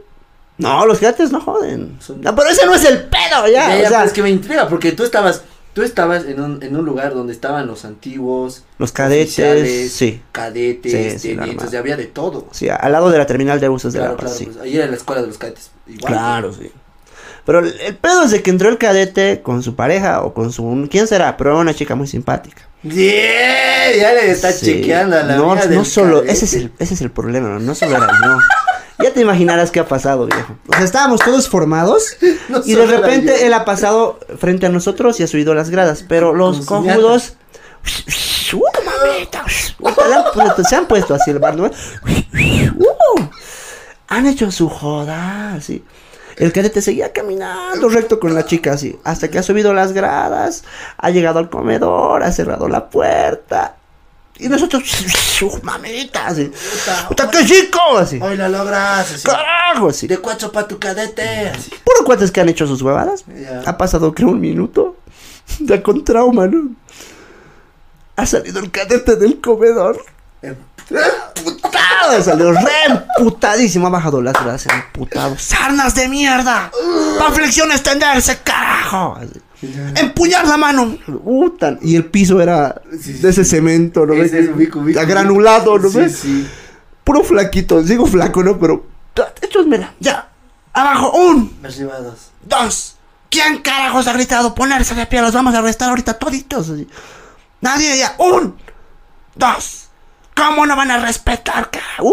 [0.59, 1.97] No, los cadetes no joden.
[2.01, 3.69] Son- No, pero ese no es el pedo, ya.
[3.71, 5.43] Ya, o ya, sea, pero es que me intriga porque tú estabas,
[5.73, 10.21] tú estabas en un, en un lugar donde estaban los antiguos, los cadetes, sí.
[10.33, 12.49] cadetes, Sí, tenientes, había de todo.
[12.51, 14.47] Sí, al lado de la terminal de buses de La claro, sí.
[14.47, 15.71] pues, ahí era la escuela de los cadetes.
[15.87, 16.71] Igual, Claro, sí.
[17.47, 20.53] Pero el, el pedo es de que entró el cadete con su pareja o con
[20.53, 20.87] su...
[20.91, 21.37] ¿Quién será?
[21.37, 22.63] Pero era una chica muy simpática.
[22.83, 24.67] Yeah, ya le está Sí.
[24.67, 26.17] chequeando a la No, no del solo...
[26.21, 26.33] cadete.
[26.33, 28.39] Ese es, el, ese es el problema, no, no solo era yo.
[29.03, 30.57] Ya te imaginarás qué ha pasado, viejo.
[30.69, 32.17] O sea, estábamos todos formados
[32.49, 36.05] No y de repente él ha pasado frente a nosotros y ha subido las gradas.
[36.07, 37.35] Pero los Con su cojudos...
[38.53, 39.45] ¡Uh, mamita!
[40.69, 41.65] Se han puesto así el bar, ¿no?
[41.65, 43.21] ¡Uh!
[44.09, 45.85] Han hecho su joda, así.
[46.37, 48.99] El cadete seguía caminando recto con la chica, así.
[49.05, 50.65] Hasta que ha subido las gradas,
[50.97, 53.77] ha llegado al comedor, ha cerrado la puerta.
[54.41, 54.83] Y nosotros,
[55.43, 56.27] ¡uh, mamita!
[56.29, 56.45] Así.
[56.47, 57.99] Puta, ¡Puta, qué chico!
[57.99, 58.19] Así.
[58.21, 59.27] Hoy la logras, así.
[59.27, 59.89] ¡Carajo!
[59.91, 60.07] Así.
[60.07, 61.71] De cuatro pa' tu cadete, así.
[61.85, 63.25] Puro cuates que han hecho sus huevadas.
[63.67, 64.97] Ha pasado, creo, un minuto.
[65.61, 66.71] Ya con trauma, ¿no?
[68.17, 70.03] Ha salido el cadete del comedor.
[70.43, 70.55] Em,
[71.37, 73.87] Emputado, salió re emputadísimo.
[73.87, 75.37] Ha bajado las gradas, emputado.
[75.39, 76.71] ¡Sarnas de mierda!
[77.19, 79.17] ¡Pa' flexión extenderse, carajo!
[79.21, 79.41] Así.
[79.97, 80.97] ¡Empuñar la mano!
[81.25, 81.79] Puta.
[81.83, 84.33] Y el piso era Sí, de ese cemento, ¿no ves?
[85.07, 86.17] Granulado, ¿no ves?
[86.19, 86.47] Sí,
[87.05, 87.83] Puro flaquito.
[87.83, 88.59] Digo flaco, ¿no?
[88.59, 88.87] Pero.
[89.67, 90.29] Mira, ya.
[90.73, 92.31] Abajo, un, Arriba dos.
[92.45, 92.97] dos.
[93.31, 95.21] ¿Quién carajos ha gritado ponerse de pie?
[95.21, 96.71] Los vamos a arrestar ahorita toditos.
[97.61, 98.15] Nadie ya.
[98.19, 98.57] Un,
[99.35, 99.89] dos.
[100.35, 101.71] ¿Cómo no van a respetar?
[101.71, 102.13] ca- Un.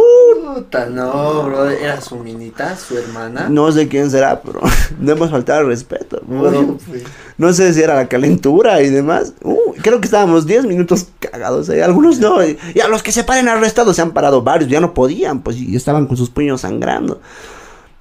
[0.54, 1.70] Puta, no, bro.
[1.70, 3.50] Era su minita, su hermana.
[3.50, 4.62] No sé quién será, pero
[5.00, 6.22] no hemos faltado al respeto.
[6.26, 7.04] Pues.
[7.38, 9.34] no sé si era la calentura y demás.
[9.44, 11.70] Uh, creo que estábamos 10 minutos cagados.
[11.70, 11.82] ahí.
[11.82, 12.42] Algunos no.
[12.46, 14.70] Y, a los que se paren arrestados se han parado varios.
[14.70, 17.20] Ya no podían, pues, y estaban con sus puños sangrando.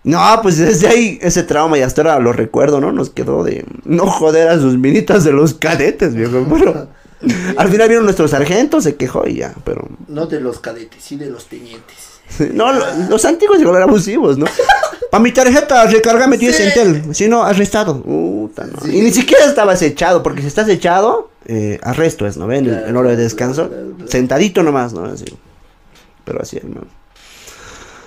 [0.04, 2.92] No, pues desde ahí ese trauma y hasta ahora lo recuerdo, ¿no?
[2.92, 6.46] Nos quedó de no joder a sus minitas de los cadetes, viejo.
[6.48, 6.86] Pero
[7.56, 11.16] al final vieron nuestro sargento, se quejó y ya, pero No de los cadetes, sí
[11.16, 12.15] de los tenientes.
[12.52, 14.46] No, lo- los antiguos igual eran abusivos, ¿no?
[15.10, 16.62] Para mi tarjeta, recárgame 10 Sí.
[16.64, 17.14] Entel.
[17.14, 18.02] Si no, arrestado.
[18.02, 18.80] Puta, no.
[18.82, 18.96] Sí.
[18.96, 22.64] Y ni siquiera estabas echado, porque si estás echado, eh, arresto es, ¿no ven?
[22.66, 23.68] En, Claro, en hora de descanso.
[23.68, 24.10] claro, claro.
[24.10, 25.04] Sentadito nomás, ¿no?
[25.04, 25.24] Así.
[26.24, 26.82] Pero así, ¿no?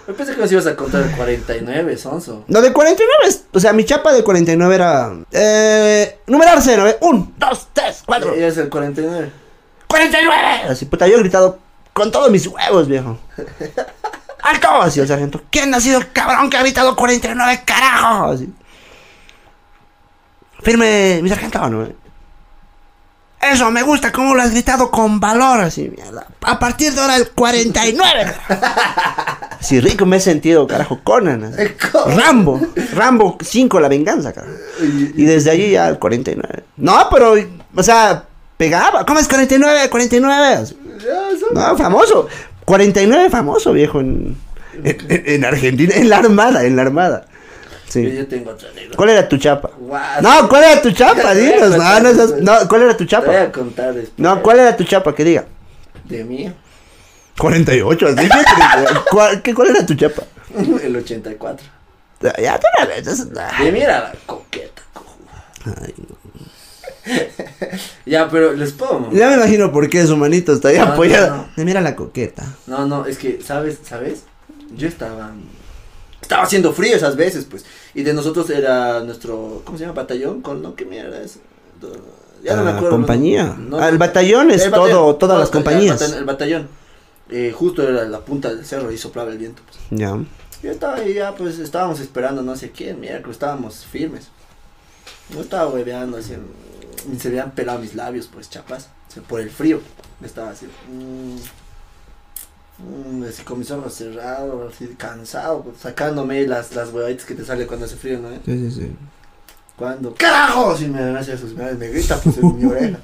[0.07, 2.43] Yo pensé que nos ibas a contar el 49, Sonso.
[2.47, 5.13] Lo de 49, es- o sea, mi chapa de 49 era.
[5.32, 6.86] Eh, numerarse, ¿no?
[7.01, 8.34] Un, dos, tres, cuatro.
[8.34, 9.32] Es el 49.
[9.88, 10.36] 49.
[10.70, 11.59] Así, puta, yo he gritado
[11.93, 13.17] con todos mis huevos, viejo.
[14.50, 14.82] ¡Alto!
[14.82, 15.41] Así el sargento.
[15.52, 18.32] ¿Quién ha sido el cabrón que ha gritado 49, carajo?
[18.32, 18.52] Así.
[20.64, 21.88] Firme, mi sargento, ¿no?
[23.39, 26.28] Eso, me gusta cómo lo has gritado con valor, así, mierda.
[26.41, 28.34] A partir de ahora el 49.
[29.60, 31.43] Así rico me he sentido, carajo, Conan.
[31.45, 31.64] así.
[32.18, 32.60] Rambo,
[32.93, 34.54] Rambo 5, la venganza, carajo.
[34.82, 36.64] Y desde allí ya el 49.
[36.78, 37.36] No, pero,
[37.76, 38.26] o sea,
[38.58, 39.06] pegaba.
[39.06, 39.89] ¿Cómo es 49?
[39.89, 40.45] 49.
[40.56, 40.78] Así.
[41.54, 42.28] No, famoso.
[42.70, 44.38] 49 famoso, viejo, en,
[44.84, 47.26] en, en Argentina, en la Armada, en la Armada.
[47.88, 48.15] Sí.
[48.15, 48.95] Yo tengo otra anécdota.
[48.95, 49.72] ¿Cuál era tu chapa?
[50.22, 51.34] No, ¿cuál era tu chapa?
[51.34, 52.41] Dinos, no, no, después.
[52.43, 53.41] no, ¿cuál era tu Te voy chapa?
[53.41, 54.13] a contar después.
[54.20, 55.15] No, ¿cuál era tu chapa?
[55.15, 55.45] Que diga.
[56.05, 56.53] De mí,
[57.39, 58.30] 48, así.
[59.09, 60.22] ¿Cuál, qué, ¿Cuál era tu chapa?
[60.84, 61.65] el 84.
[62.22, 63.07] Ya te la ves.
[63.07, 65.76] es- De mí era la coqueta, cojuda.
[65.82, 65.95] Ay,
[68.05, 69.10] Ya, pero les puedo.
[69.12, 71.49] Ya me imagino por qué su manito está ahí No, apoyada.
[71.55, 71.64] no.
[71.66, 72.55] Mira la coqueta.
[72.68, 73.80] No, no, es que, ¿sabes?
[73.84, 74.24] ¿Sabes?
[74.76, 75.32] Yo estaba.
[76.22, 77.66] Estaba haciendo frío esas veces, pues.
[77.93, 79.62] Y de nosotros era nuestro.
[79.66, 79.95] ¿Cómo se llama?
[80.01, 80.41] Batallón.
[80.41, 80.76] ¿Con no?
[80.76, 81.39] ¿Qué mierda es?
[82.43, 82.95] Ya no me Ah, acuerdo.
[82.95, 83.57] compañía.
[83.80, 86.01] Ah, el batallón es el todo- todas las compañías.
[86.14, 86.68] El batallón.
[87.32, 89.62] Eh, justo era la punta del cerro y soplaba el viento.
[89.66, 89.78] Pues.
[89.99, 90.18] Ya.
[90.64, 94.28] Yo estaba ahí, ya pues estábamos esperando no sé quién, mira que estábamos firmes.
[95.34, 96.34] No estaba hueveando así,
[97.08, 99.82] mm, se habían pelado mis labios, pues chapas, o sea, por el frío.
[100.20, 101.36] Me estaba así, mm,
[102.80, 107.45] mm, así con mis ojos cerrados, así cansado, pues, sacándome las, las huevaditas que te
[107.45, 108.30] sale cuando hace frío, ¿no?
[108.32, 108.39] eh?
[108.45, 108.95] Sí, sí, sí.
[109.76, 110.76] Cuando, ¡carajo!
[110.76, 113.00] Si me hace sus me, me grita pues en mi oreja.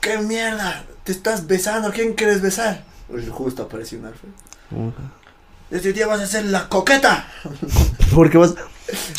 [0.00, 0.84] ¿Qué mierda?
[1.04, 1.90] ¿Te estás besando?
[1.92, 2.84] ¿Quién quieres besar?
[3.08, 4.26] Pues, justo apareció un alfa.
[5.70, 7.28] Este día vas a ser la coqueta.
[8.14, 8.54] Porque vos.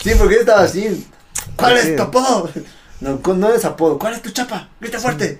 [0.04, 1.08] Sí, porque yo estaba así.
[1.56, 2.50] ¿Cuál es tu apodo?
[3.02, 3.98] No, con- no es apodo.
[4.00, 4.70] ¿Cuál es tu chapa?
[4.80, 5.40] Grita fuerte.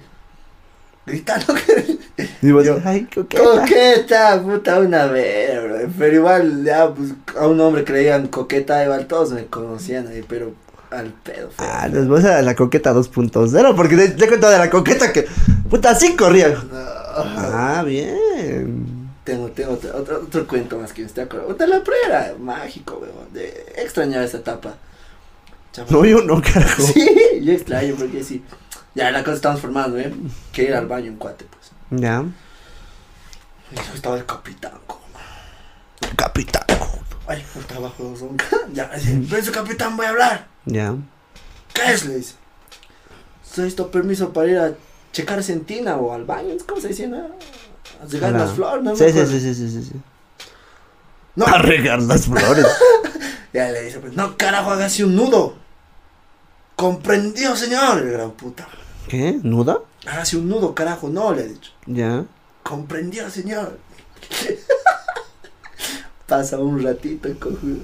[1.06, 1.98] gritando que...
[2.42, 3.44] Y vos, Yo, ay, coqueta.
[3.44, 5.76] Coqueta, puta, una vez, bro.
[5.98, 10.08] Pero igual, ya, pues, a un hombre que le digan coqueta, igual todos me conocían
[10.08, 10.54] ahí, pero
[10.92, 11.50] al pedo.
[11.52, 11.68] feo.
[11.68, 15.12] Ah, les voy a la coqueta 2.0 porque te, te he contado de la coqueta
[15.12, 15.28] que,
[15.70, 16.50] puta, así corría.
[16.50, 16.60] No.
[17.16, 19.10] Ah, bien.
[19.24, 21.52] Tengo, tengo otro, otro, otro cuento más que me estoy acordando.
[21.54, 23.34] Puta, la pre era mágico, weón.
[23.34, 24.76] De extrañar esa etapa.
[25.72, 25.88] Chavo.
[25.92, 26.82] No, yo no, carajo.
[26.84, 27.08] Sí,
[27.42, 28.44] yo extraño porque sí.
[28.96, 30.14] Ya la cosa se transformando, ¿eh?
[30.52, 31.72] Que ir al baño en cuate, pues.
[32.02, 32.24] Ya.
[33.72, 35.02] Yo estaba el capitán, como.
[36.16, 36.64] Capitán.
[37.28, 38.50] Ay, puta, abajo los hombros.
[38.74, 40.48] Ya, dice, ven su capitán, voy a hablar.
[40.66, 40.96] Ya.
[41.74, 42.06] ¿Qué es?
[42.06, 42.34] Le dice.
[43.58, 44.74] Necesito permiso para ir a
[45.12, 46.56] checar sentina o al baño.
[46.68, 47.08] ¿Cómo se dice?
[47.08, 47.18] no?
[47.18, 48.96] A regar las flores, ¿no?
[48.96, 49.92] Sí, sí, sí, sí, sí, sí.
[51.36, 52.66] No, A regar las flores.
[53.54, 55.56] ya le dice, pues, no, carajo, hágase un nudo.
[56.76, 58.00] Comprendido, señor.
[58.00, 58.68] El gran puta.
[59.08, 59.40] ¿Qué?
[59.44, 59.80] ¿Nuda?
[60.06, 61.10] Hágase un nudo, carajo.
[61.10, 61.72] No, le ha dicho.
[61.86, 62.26] Ya.
[62.64, 63.78] Comprendido, señor.
[66.28, 67.80] Pasa un ratito, cojudo.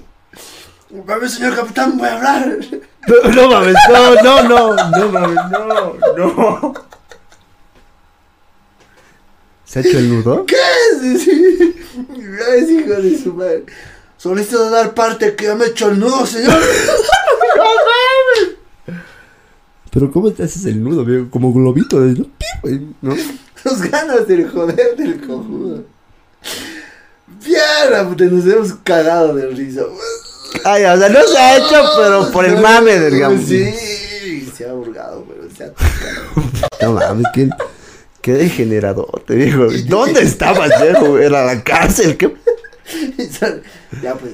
[0.89, 2.57] Ver, señor capitán, voy a hablar.
[3.07, 6.73] No, no mames, no, no, no, no mames, no, no.
[9.63, 10.43] ¿Se ha hecho el nudo?
[10.47, 11.21] ¿Qué es?
[11.21, 11.75] Sí.
[12.55, 13.65] Es hijo de su madre.
[14.25, 16.59] Solicito dar parte que ya me he hecho el nudo, señor.
[19.91, 21.27] Pero ¿cómo te haces el nudo, viejo?
[21.29, 22.23] Como globito, ¿no?
[22.63, 23.15] Pi, ¿no?
[23.63, 25.83] Los ganas del joder del cojudo.
[27.45, 29.83] Bien, puta, nos hemos cagado de risa.
[30.63, 33.45] Ay, o sea, no se ha hecho, pero por el mame, digamos.
[33.45, 36.51] Sí, se ha burgado, pero se ha tocado.
[36.81, 37.47] No mames, qué,
[38.23, 39.67] qué degenerador, te digo.
[39.85, 41.19] ¿Dónde estabas, viejo?
[41.19, 42.17] ¿Era la cárcel?
[42.17, 42.35] ¿Qué?
[44.01, 44.33] ya pues,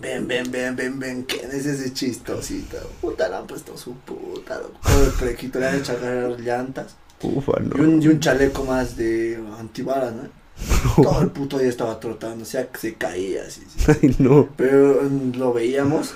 [0.00, 2.76] ven, ven, ven, ven, ven, ¿quién es ese chistosito?
[3.00, 4.60] Puta, le han puesto su puta.
[4.82, 6.96] Todo el prequito, le han hecho agarrar llantas.
[7.22, 7.84] Ufa, Y no.
[7.84, 10.28] un, y un chaleco más de antibalas, ¿no?
[11.02, 13.62] Todo el puto día estaba trotando, o sea, que se caía así.
[13.68, 13.84] sí.
[13.88, 14.48] Ay, no.
[14.56, 16.14] Pero mm, lo veíamos,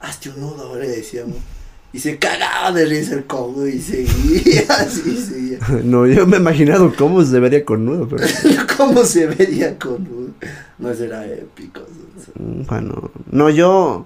[0.00, 1.36] hazte un nudo, le decíamos.
[1.96, 3.24] Y se cagaba de risa el
[3.74, 5.58] y seguía así, seguía.
[5.82, 8.22] No, yo me he imaginado cómo se vería con nudo, pero.
[8.76, 10.28] ¿Cómo se vería con nudo?
[10.76, 11.80] No será épico.
[12.34, 13.10] No.
[13.30, 14.04] No, yo.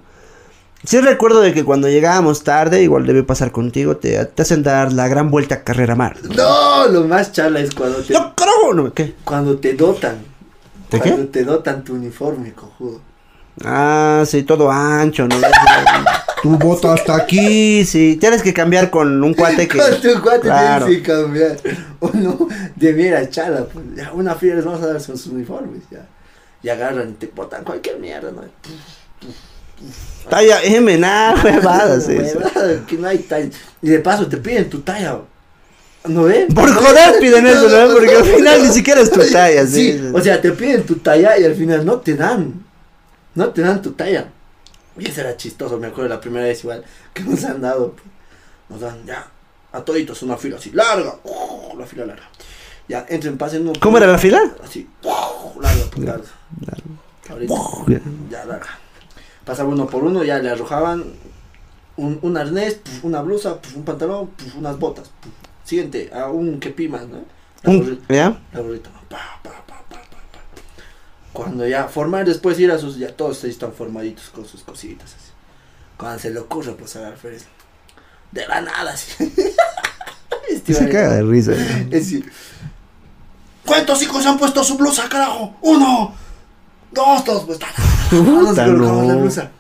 [0.85, 4.93] Sí recuerdo de que cuando llegábamos tarde, igual debe pasar contigo, te, te hacen dar
[4.93, 6.17] la gran vuelta a carrera mar.
[6.37, 8.73] No, lo más charla es cuando te, ¡No, carajo!
[8.73, 9.17] No, ¿Qué?
[9.25, 10.19] cuando te dotan.
[10.93, 11.41] ¿De cuando qué?
[11.41, 13.01] te dotan tu uniforme, cojudo.
[13.65, 15.37] Ah, sí, todo ancho, ¿no?
[16.43, 18.17] Tu bota hasta aquí, sí.
[18.21, 19.79] Tienes que cambiar con un cuate que.
[19.79, 20.87] Con tu cuate Claro.
[20.87, 21.57] tienes que cambiar.
[22.01, 23.85] Uno debiera chala, pues.
[23.97, 26.07] Ya, una fiera les vamos a dar sus uniformes, ya.
[26.63, 28.43] Y agarran y te botan cualquier mierda, ¿no?
[30.29, 32.07] Talla M, nada, huevadas.
[32.09, 33.49] Huevada, que no hay talla.
[33.81, 35.21] Y de paso te piden tu talla.
[36.07, 36.49] ¿No ven?
[36.49, 37.93] Por joder piden eso, ¿no?
[37.95, 39.93] Porque al final ni siquiera es tu talla, sí.
[39.93, 42.65] Sí, o sea, te piden tu talla y al final no te dan.
[43.35, 44.29] No te dan tu talla.
[45.01, 46.85] Y eso era chistoso, me acuerdo la primera vez igual
[47.15, 47.93] que nos han dado.
[47.93, 48.05] pues,
[48.69, 49.27] Nos dan ya
[49.73, 51.17] a toditos una fila así, larga.
[51.25, 51.77] ¡uh!
[51.79, 52.29] la fila larga.
[52.89, 53.73] Ya, entren, pasen uno.
[53.81, 54.41] ¿Cómo era la fila?
[54.63, 55.61] Así, ¡uh!
[55.61, 56.25] larga, pues, larga.
[57.29, 57.55] Ahorita,
[57.89, 58.01] Ya.
[58.31, 58.79] ya larga.
[59.45, 61.05] Pasaba uno por uno, ya le arrojaban
[61.97, 65.11] un, un arnés, puf, una blusa, puf, un pantalón, puf, unas botas.
[65.65, 67.25] Siguiente, a un que más, ¿no?
[67.63, 68.15] La Un- gorrita.
[68.15, 68.41] ¿Ya?
[68.53, 68.61] La
[69.43, 69.70] pa, pa.
[71.33, 75.31] Cuando ya formar, después ir a sus, ya todos están formaditos con sus cositas así.
[75.97, 77.45] Cuando se le ocurre, pues a Férez.
[78.33, 79.33] De la nada, así.
[80.49, 81.53] Este Se caga de risa.
[81.53, 82.33] es decir,
[83.65, 85.55] ¿cuántos hijos han puesto su blusa, carajo?
[85.61, 86.13] Uno,
[86.91, 87.59] dos, dos, pues.
[88.11, 89.21] Puta, colocamos la no.
[89.21, 89.51] blusa.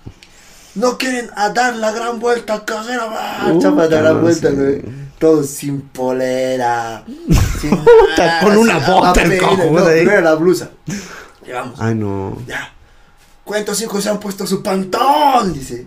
[0.74, 3.52] No quieren a dar la gran vuelta casera, va.
[3.52, 4.82] Puta, Chapa, dar la no vuelta, güey.
[5.18, 7.04] Todos sin polera.
[7.60, 7.70] sin
[8.42, 10.70] con una bota el cojudo no, la blusa.
[11.44, 11.80] Llegamos.
[11.80, 12.36] Ay, no.
[12.46, 12.72] Ya.
[13.44, 15.52] ¿Cuántos hijos se han puesto su pantón?
[15.52, 15.86] Dice.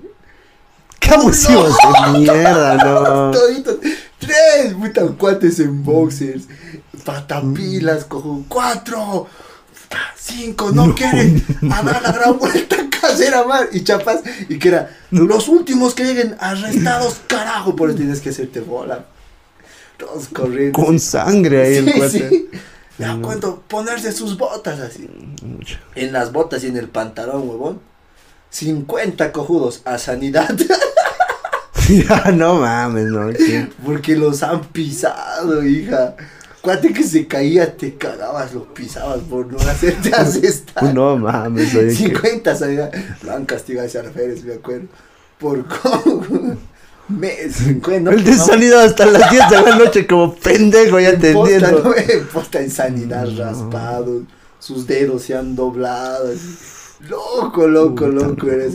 [0.99, 1.75] ¡Qué abusivos
[2.13, 3.31] de mierda, no!
[3.31, 3.75] Toditos.
[4.19, 6.43] Tres, puta, cuates en boxers.
[7.05, 8.43] Patapilas, cojo.
[8.47, 9.27] Cuatro.
[10.17, 10.95] Cinco, no, No.
[10.95, 13.67] quieren a dar la gran vuelta casera, man.
[13.73, 18.29] Y chapas, y que era los últimos que lleguen arrestados, carajo, por eso tienes que
[18.29, 19.05] hacerte bola.
[19.97, 20.81] Todos corriendo.
[20.81, 22.29] Con sangre ahí el cuate.
[22.29, 22.49] sí.
[22.99, 23.21] No.
[23.21, 25.09] cuento, ponerse sus botas así.
[25.95, 27.79] En las botas y en el pantalón, huevón.
[28.51, 30.55] 50 cojudos a sanidad.
[31.89, 33.29] Ya, no mames, no.
[33.33, 33.67] ¿qué?
[33.85, 36.15] Porque los han pisado, hija.
[36.61, 40.93] Cuate que se caía, te cagabas, los pisabas por no hacerte asestar.
[40.93, 41.87] No mames, oye.
[41.87, 42.89] que- 50 sanidad.
[43.23, 44.87] Lo han castigado a alférez, me acuerdo.
[45.37, 46.55] Por cómo.
[47.07, 51.83] Bueno, El de sonido hasta las 10 de la noche como pendejo ya Posta, atendiendo.
[51.83, 51.95] ¿no?
[51.95, 54.21] En posta en sanidad raspado,
[54.59, 56.31] sus dedos se han doblado.
[56.31, 56.55] así.
[57.09, 58.73] Loco, loco, Puta, loco vez.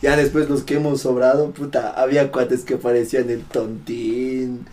[0.00, 4.64] Ya después los que hemos sobrado, puta, había cuates que parecían el tontín.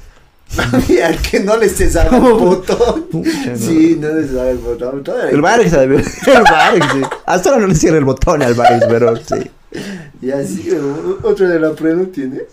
[0.56, 3.08] Había el que no les cesaba el botón.
[3.12, 3.58] Pucha.
[3.58, 5.04] Sí, no les cesaba el botón.
[5.32, 7.02] El Barex, el Barex, sí.
[7.26, 9.50] Hasta ahora no le cierra el botón al Barex, pero sí.
[10.22, 10.70] Y así,
[11.24, 12.44] otro de la pre no tienes.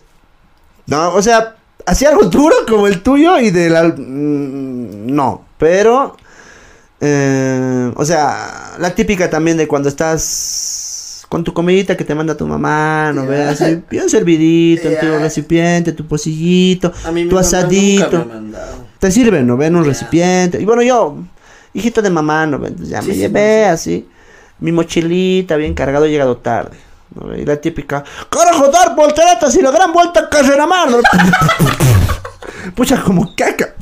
[0.87, 1.57] No, o sea,
[1.87, 3.77] hacía algo duro como el tuyo y del...
[3.77, 6.17] al- mm, No, pero...
[7.01, 12.37] eh, o sea, la típica también de cuando estás con tu comidita que te manda
[12.37, 13.29] tu mamá, ¿no Ya.
[13.31, 13.61] ves?
[13.63, 18.11] Así, bien servidito, en tu recipiente, tu pocillito, A mí mi tu mamá nunca asadito.
[18.11, 18.73] me ha mandado.
[18.99, 19.57] Te sirven, ¿no?
[19.57, 20.61] Ven un recipiente.
[20.61, 21.17] Y bueno, yo,
[21.75, 22.59] hijito de mamá, ¿no?
[22.59, 22.77] ven?
[22.85, 23.71] Ya Sí, me sí, llevé sí.
[23.71, 24.09] así.
[24.61, 26.77] Mi mochilita bien cargado, he llegado tarde.
[27.15, 27.37] ¿No?
[27.37, 30.99] Y la típica, carajo, dar volteretas y la gran vuelta carrera mano.
[32.75, 33.75] Pucha, como caca.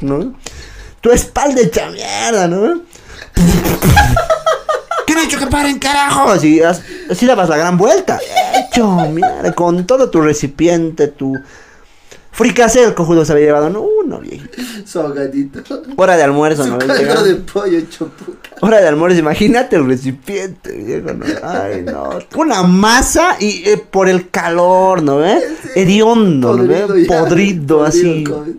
[0.00, 0.34] ¿No?
[1.00, 2.80] Tu espalda hecha mierda, ¿no?
[5.06, 6.30] ¿Quién ha dicho que paren, carajo?
[6.30, 8.18] Así, as- así dabas la gran vuelta.
[8.54, 11.32] Hecho, mira, con todo tu recipiente, tu...
[12.36, 14.58] Fricasé el cojudo se había llevado, no, uno, viejito.
[14.84, 15.60] Su ahogadito.
[15.96, 16.78] Hora de almuerzo, Su ¿no?
[16.78, 18.50] caldo de pollo hecho puta.
[18.60, 21.24] Hora de almuerzo, imagínate el recipiente, viejo, ¿no?
[21.42, 22.10] Ay, no.
[22.36, 25.38] Una masa y eh, por el calor, ¿no ve?
[25.74, 26.80] Hediondo, ¿no ve?
[26.82, 27.20] Podrido ya.
[27.24, 28.24] Podrido, así.
[28.28, 28.58] Podrido,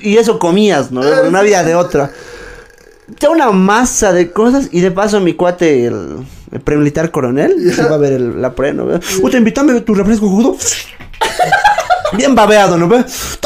[0.00, 1.02] Y eso comías, ¿no?
[1.30, 2.10] No había de otra.
[3.20, 6.16] Ya una masa de cosas y de paso mi cuate, el,
[6.50, 7.74] el premilitar coronel, Ya.
[7.74, 8.98] se va a ver el- la pre, ¿no ve?
[9.20, 10.56] Puta, invítame tu refresco jugo.
[12.16, 13.04] Bien babeado, ¿no ve?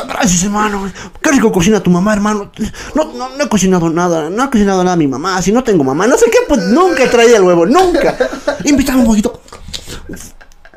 [0.08, 0.90] Gracias, hermano.
[1.20, 2.50] Qué rico cocina tu mamá, hermano.
[2.94, 4.30] No, no, no he cocinado nada.
[4.30, 5.40] No ha cocinado nada mi mamá.
[5.42, 7.66] Si no tengo mamá, no sé qué, pues nunca traía el huevo.
[7.66, 8.16] Nunca.
[8.64, 9.40] Invítame un poquito.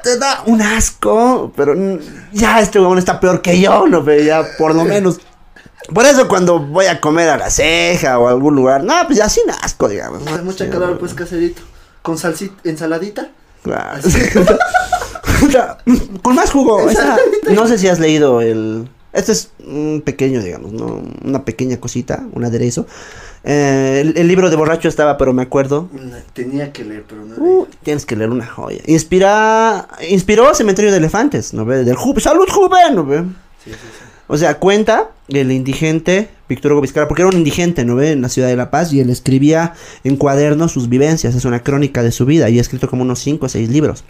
[0.03, 1.75] Te da un asco, pero
[2.31, 4.03] ya este huevón está peor que yo, ¿no?
[4.03, 4.25] ve?
[4.25, 5.19] Ya, por lo menos.
[5.93, 9.17] Por eso cuando voy a comer a la ceja o a algún lugar, no, pues
[9.17, 10.25] ya sin asco, digamos.
[10.25, 11.61] Hace mucha calor, pues, caserito.
[12.01, 13.29] Con salsita, ensaladita.
[13.63, 14.01] Claro.
[16.21, 16.79] Con más jugo.
[17.53, 18.87] no sé si has leído el.
[19.13, 21.01] Este es un pequeño, digamos, ¿no?
[21.25, 22.87] Una pequeña cosita, un aderezo.
[23.43, 25.89] Eh, el, el libro de borracho estaba, pero me acuerdo.
[26.33, 28.81] Tenía que leer, pero no Uh, tienes que leer una joya.
[28.87, 31.83] Inspira, inspiró Cementerio de Elefantes, ¿no ve?
[31.83, 33.23] Del Ju- Salud Juve, ¿no ve?
[33.63, 33.77] Sí, sí, sí.
[34.27, 38.11] O sea, cuenta el indigente Víctor Hugo Vizcarra, porque era un indigente, ¿no ve?
[38.11, 39.73] En la ciudad de La Paz, y él escribía
[40.05, 43.19] en cuadernos sus vivencias, es una crónica de su vida, y ha escrito como unos
[43.19, 44.05] 5 o 6 libros.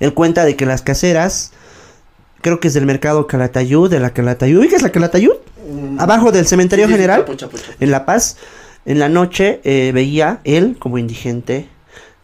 [0.00, 1.52] Él cuenta de que las caseras,
[2.40, 5.32] creo que es del mercado Calatayud, de la Calatayud, ¿ubicas la Calatayud?
[5.70, 7.72] Mm, Abajo del cementerio sí, general, chapo, chapo, chapo.
[7.80, 8.36] en La Paz,
[8.84, 11.68] en la noche eh, veía él como indigente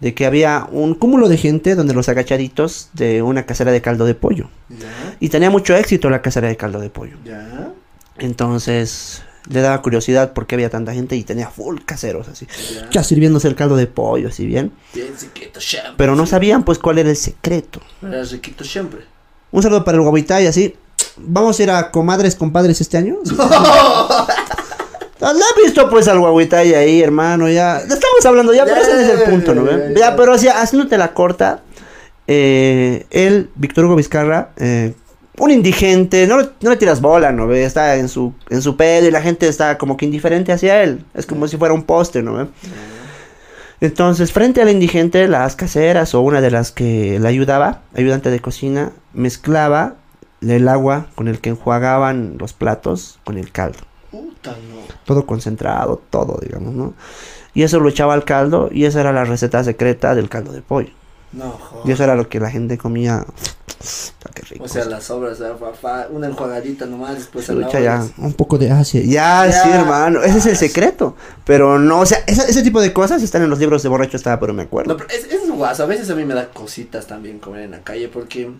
[0.00, 4.04] de que había un cúmulo de gente donde los agachaditos de una casera de caldo
[4.06, 4.48] de pollo.
[4.68, 7.16] Ya, Y tenía mucho éxito la casera de caldo de pollo.
[7.24, 7.70] ya,
[8.18, 12.46] Entonces le daba curiosidad por qué había tanta gente y tenía full caseros así.
[12.74, 12.90] ya.
[12.90, 14.72] Ya sirviéndose el caldo de pollo, así bien.
[14.94, 15.94] Bien riquito siempre.
[15.96, 17.80] Pero no sabían pues cuál era el secreto.
[18.03, 19.01] Era riquito siempre.
[19.51, 20.76] Un saludo para el Guaguitá y así.
[21.16, 23.16] Vamos a ir a comadres, compadres este año.
[25.20, 27.49] ¿La has visto pues al Guaguitay ahí, hermano?
[27.49, 27.78] Ya.
[27.78, 29.66] Estamos hablando ya, pero ese no es el punto, ¿no?
[29.68, 29.94] ya, ve?
[29.94, 30.01] ya.
[30.11, 31.62] Ya, pero así, haciéndote la corta.
[32.26, 34.94] Eh, él, Víctor Hugo Vizcarra, eh,
[35.39, 37.47] un indigente, no, le- no le tiras bola, ¿no?
[37.47, 37.64] ve?
[37.64, 41.05] Está en su, en su pedo y la gente está como que indiferente hacia él.
[41.14, 42.34] Es como si fuera un poste, ¿no?
[42.34, 42.47] ve?
[43.80, 48.41] Entonces, frente al indigente, las caseras o una de las que le ayudaba, ayudante de
[48.41, 49.95] cocina, mezclaba
[50.41, 53.78] el agua con el que enjuagaban los platos con el caldo.
[54.11, 54.80] Puta, no.
[55.05, 56.95] Todo concentrado, todo, digamos, ¿no?
[57.55, 60.62] Y eso lo echaba al caldo y esa era la receta secreta del caldo de
[60.62, 60.91] pollo.
[61.33, 61.89] No, joder.
[61.89, 63.24] Y eso era lo que la gente comía.
[64.24, 64.64] Ah, qué rico.
[64.64, 67.68] O sea, las obras, ah, fa- fa- una enjuagadita nomás, después Se a lo la
[67.68, 69.01] echa hora ya un poco de Asia.
[69.03, 69.53] Ya, Ya.
[69.62, 70.20] sí, hermano.
[70.24, 71.14] Ese es el secreto.
[71.45, 74.16] Pero no, o sea, esa- ese tipo de cosas están en los libros de borracho
[74.16, 74.91] estaba, pero me acuerdo.
[74.91, 75.85] No, pero es, es guaso.
[75.85, 78.51] A veces a mí me da cositas también comer en la calle porque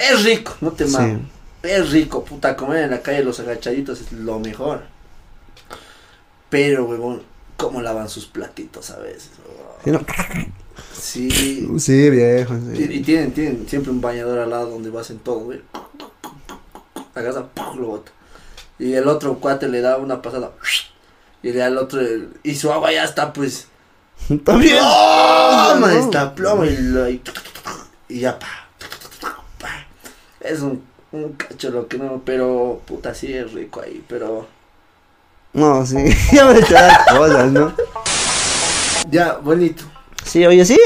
[0.00, 0.92] es rico, no te Sí.
[0.94, 1.20] mames.
[1.62, 4.82] Es rico, puta, comer en la calle los agachaditos es lo mejor.
[6.50, 7.22] Pero, huevón,
[7.56, 9.30] ¿cómo lavan sus platitos a veces?
[9.48, 10.00] Oh, Sí, no.
[10.92, 11.68] Sí.
[11.78, 12.54] Sí, viejo.
[12.72, 12.88] Y, sí.
[12.90, 15.60] y tienen, tienen siempre un bañador al lado donde hacen todo, güey.
[17.14, 17.78] Agarra, ¡pum!
[17.78, 18.12] lo bota.
[18.78, 20.50] Y el otro cuate le da una pasada.
[21.42, 22.00] Y le da al otro.
[22.42, 23.68] y su agua ya está, pues.
[24.44, 24.76] También.
[24.78, 25.76] ¡Ploma!
[25.80, 25.88] No.
[25.88, 27.20] Está plomo y, lo- y,
[28.08, 28.46] y ya, pa,
[29.58, 29.86] pa.
[30.40, 34.46] Es un, un cacho lo que no, pero puta, sí es rico ahí, pero.
[35.52, 35.96] No, sí.
[36.32, 37.72] Ya me he cosas, ¿no?
[39.10, 39.84] Ya, bonito.
[40.24, 40.78] Sí, oye, sí.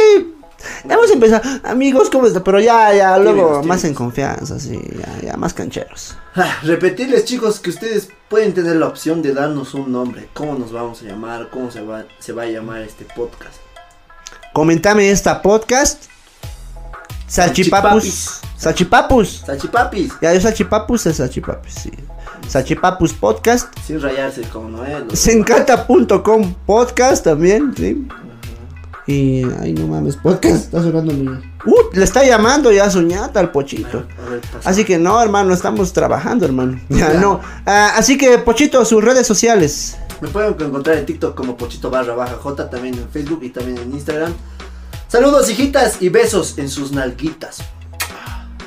[0.89, 2.43] Hemos empezado, amigos, ¿cómo está?
[2.43, 6.17] Pero ya, ya, luego más en confianza, sí, ya, ya, más cancheros.
[6.35, 10.29] Ah, repetirles chicos que ustedes pueden tener la opción de darnos un nombre.
[10.35, 11.49] ¿Cómo nos vamos a llamar?
[11.51, 13.55] ¿Cómo se va, se va a llamar este podcast?
[14.53, 16.05] Comentame esta podcast.
[17.29, 18.41] Salchipapus.
[18.57, 19.43] Salchipapus.
[19.47, 20.13] Salchipapis.
[20.21, 21.91] Ya, yo salchipapus es salchipapus, sí.
[22.49, 23.73] Salchipapus podcast.
[23.87, 25.05] Sin rayarse como Noel.
[25.09, 28.09] los- Sencata.com podcast también, sí.
[29.09, 30.65] Y, ay, no mames, podcast.
[30.67, 31.27] Está sonando mi.
[31.29, 31.41] Uh,
[31.95, 34.05] le está llamando ya soñata al pochito.
[34.25, 34.41] A ver.
[34.65, 36.79] Así que no, hermano, estamos trabajando, hermano.
[36.91, 37.21] Ya Ya.
[37.21, 37.41] no.
[37.65, 39.97] Ah, así que, Pochito, sus redes sociales.
[40.21, 43.79] Me pueden encontrar en TikTok como Pochito barra baja J, también en Facebook y también
[43.79, 44.35] en Instagram.
[45.09, 47.59] Saludos, hijitas, y besos en sus nalguitas.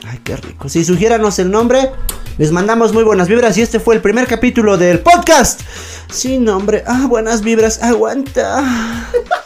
[0.07, 0.69] Ay, qué rico.
[0.69, 1.91] Si sugiéranos el nombre,
[2.39, 3.55] les mandamos muy buenas vibras.
[3.59, 5.61] Y este fue el primer capítulo del podcast.
[6.09, 6.83] Sin nombre.
[6.87, 7.83] Ah, buenas vibras.
[7.83, 9.07] Aguanta.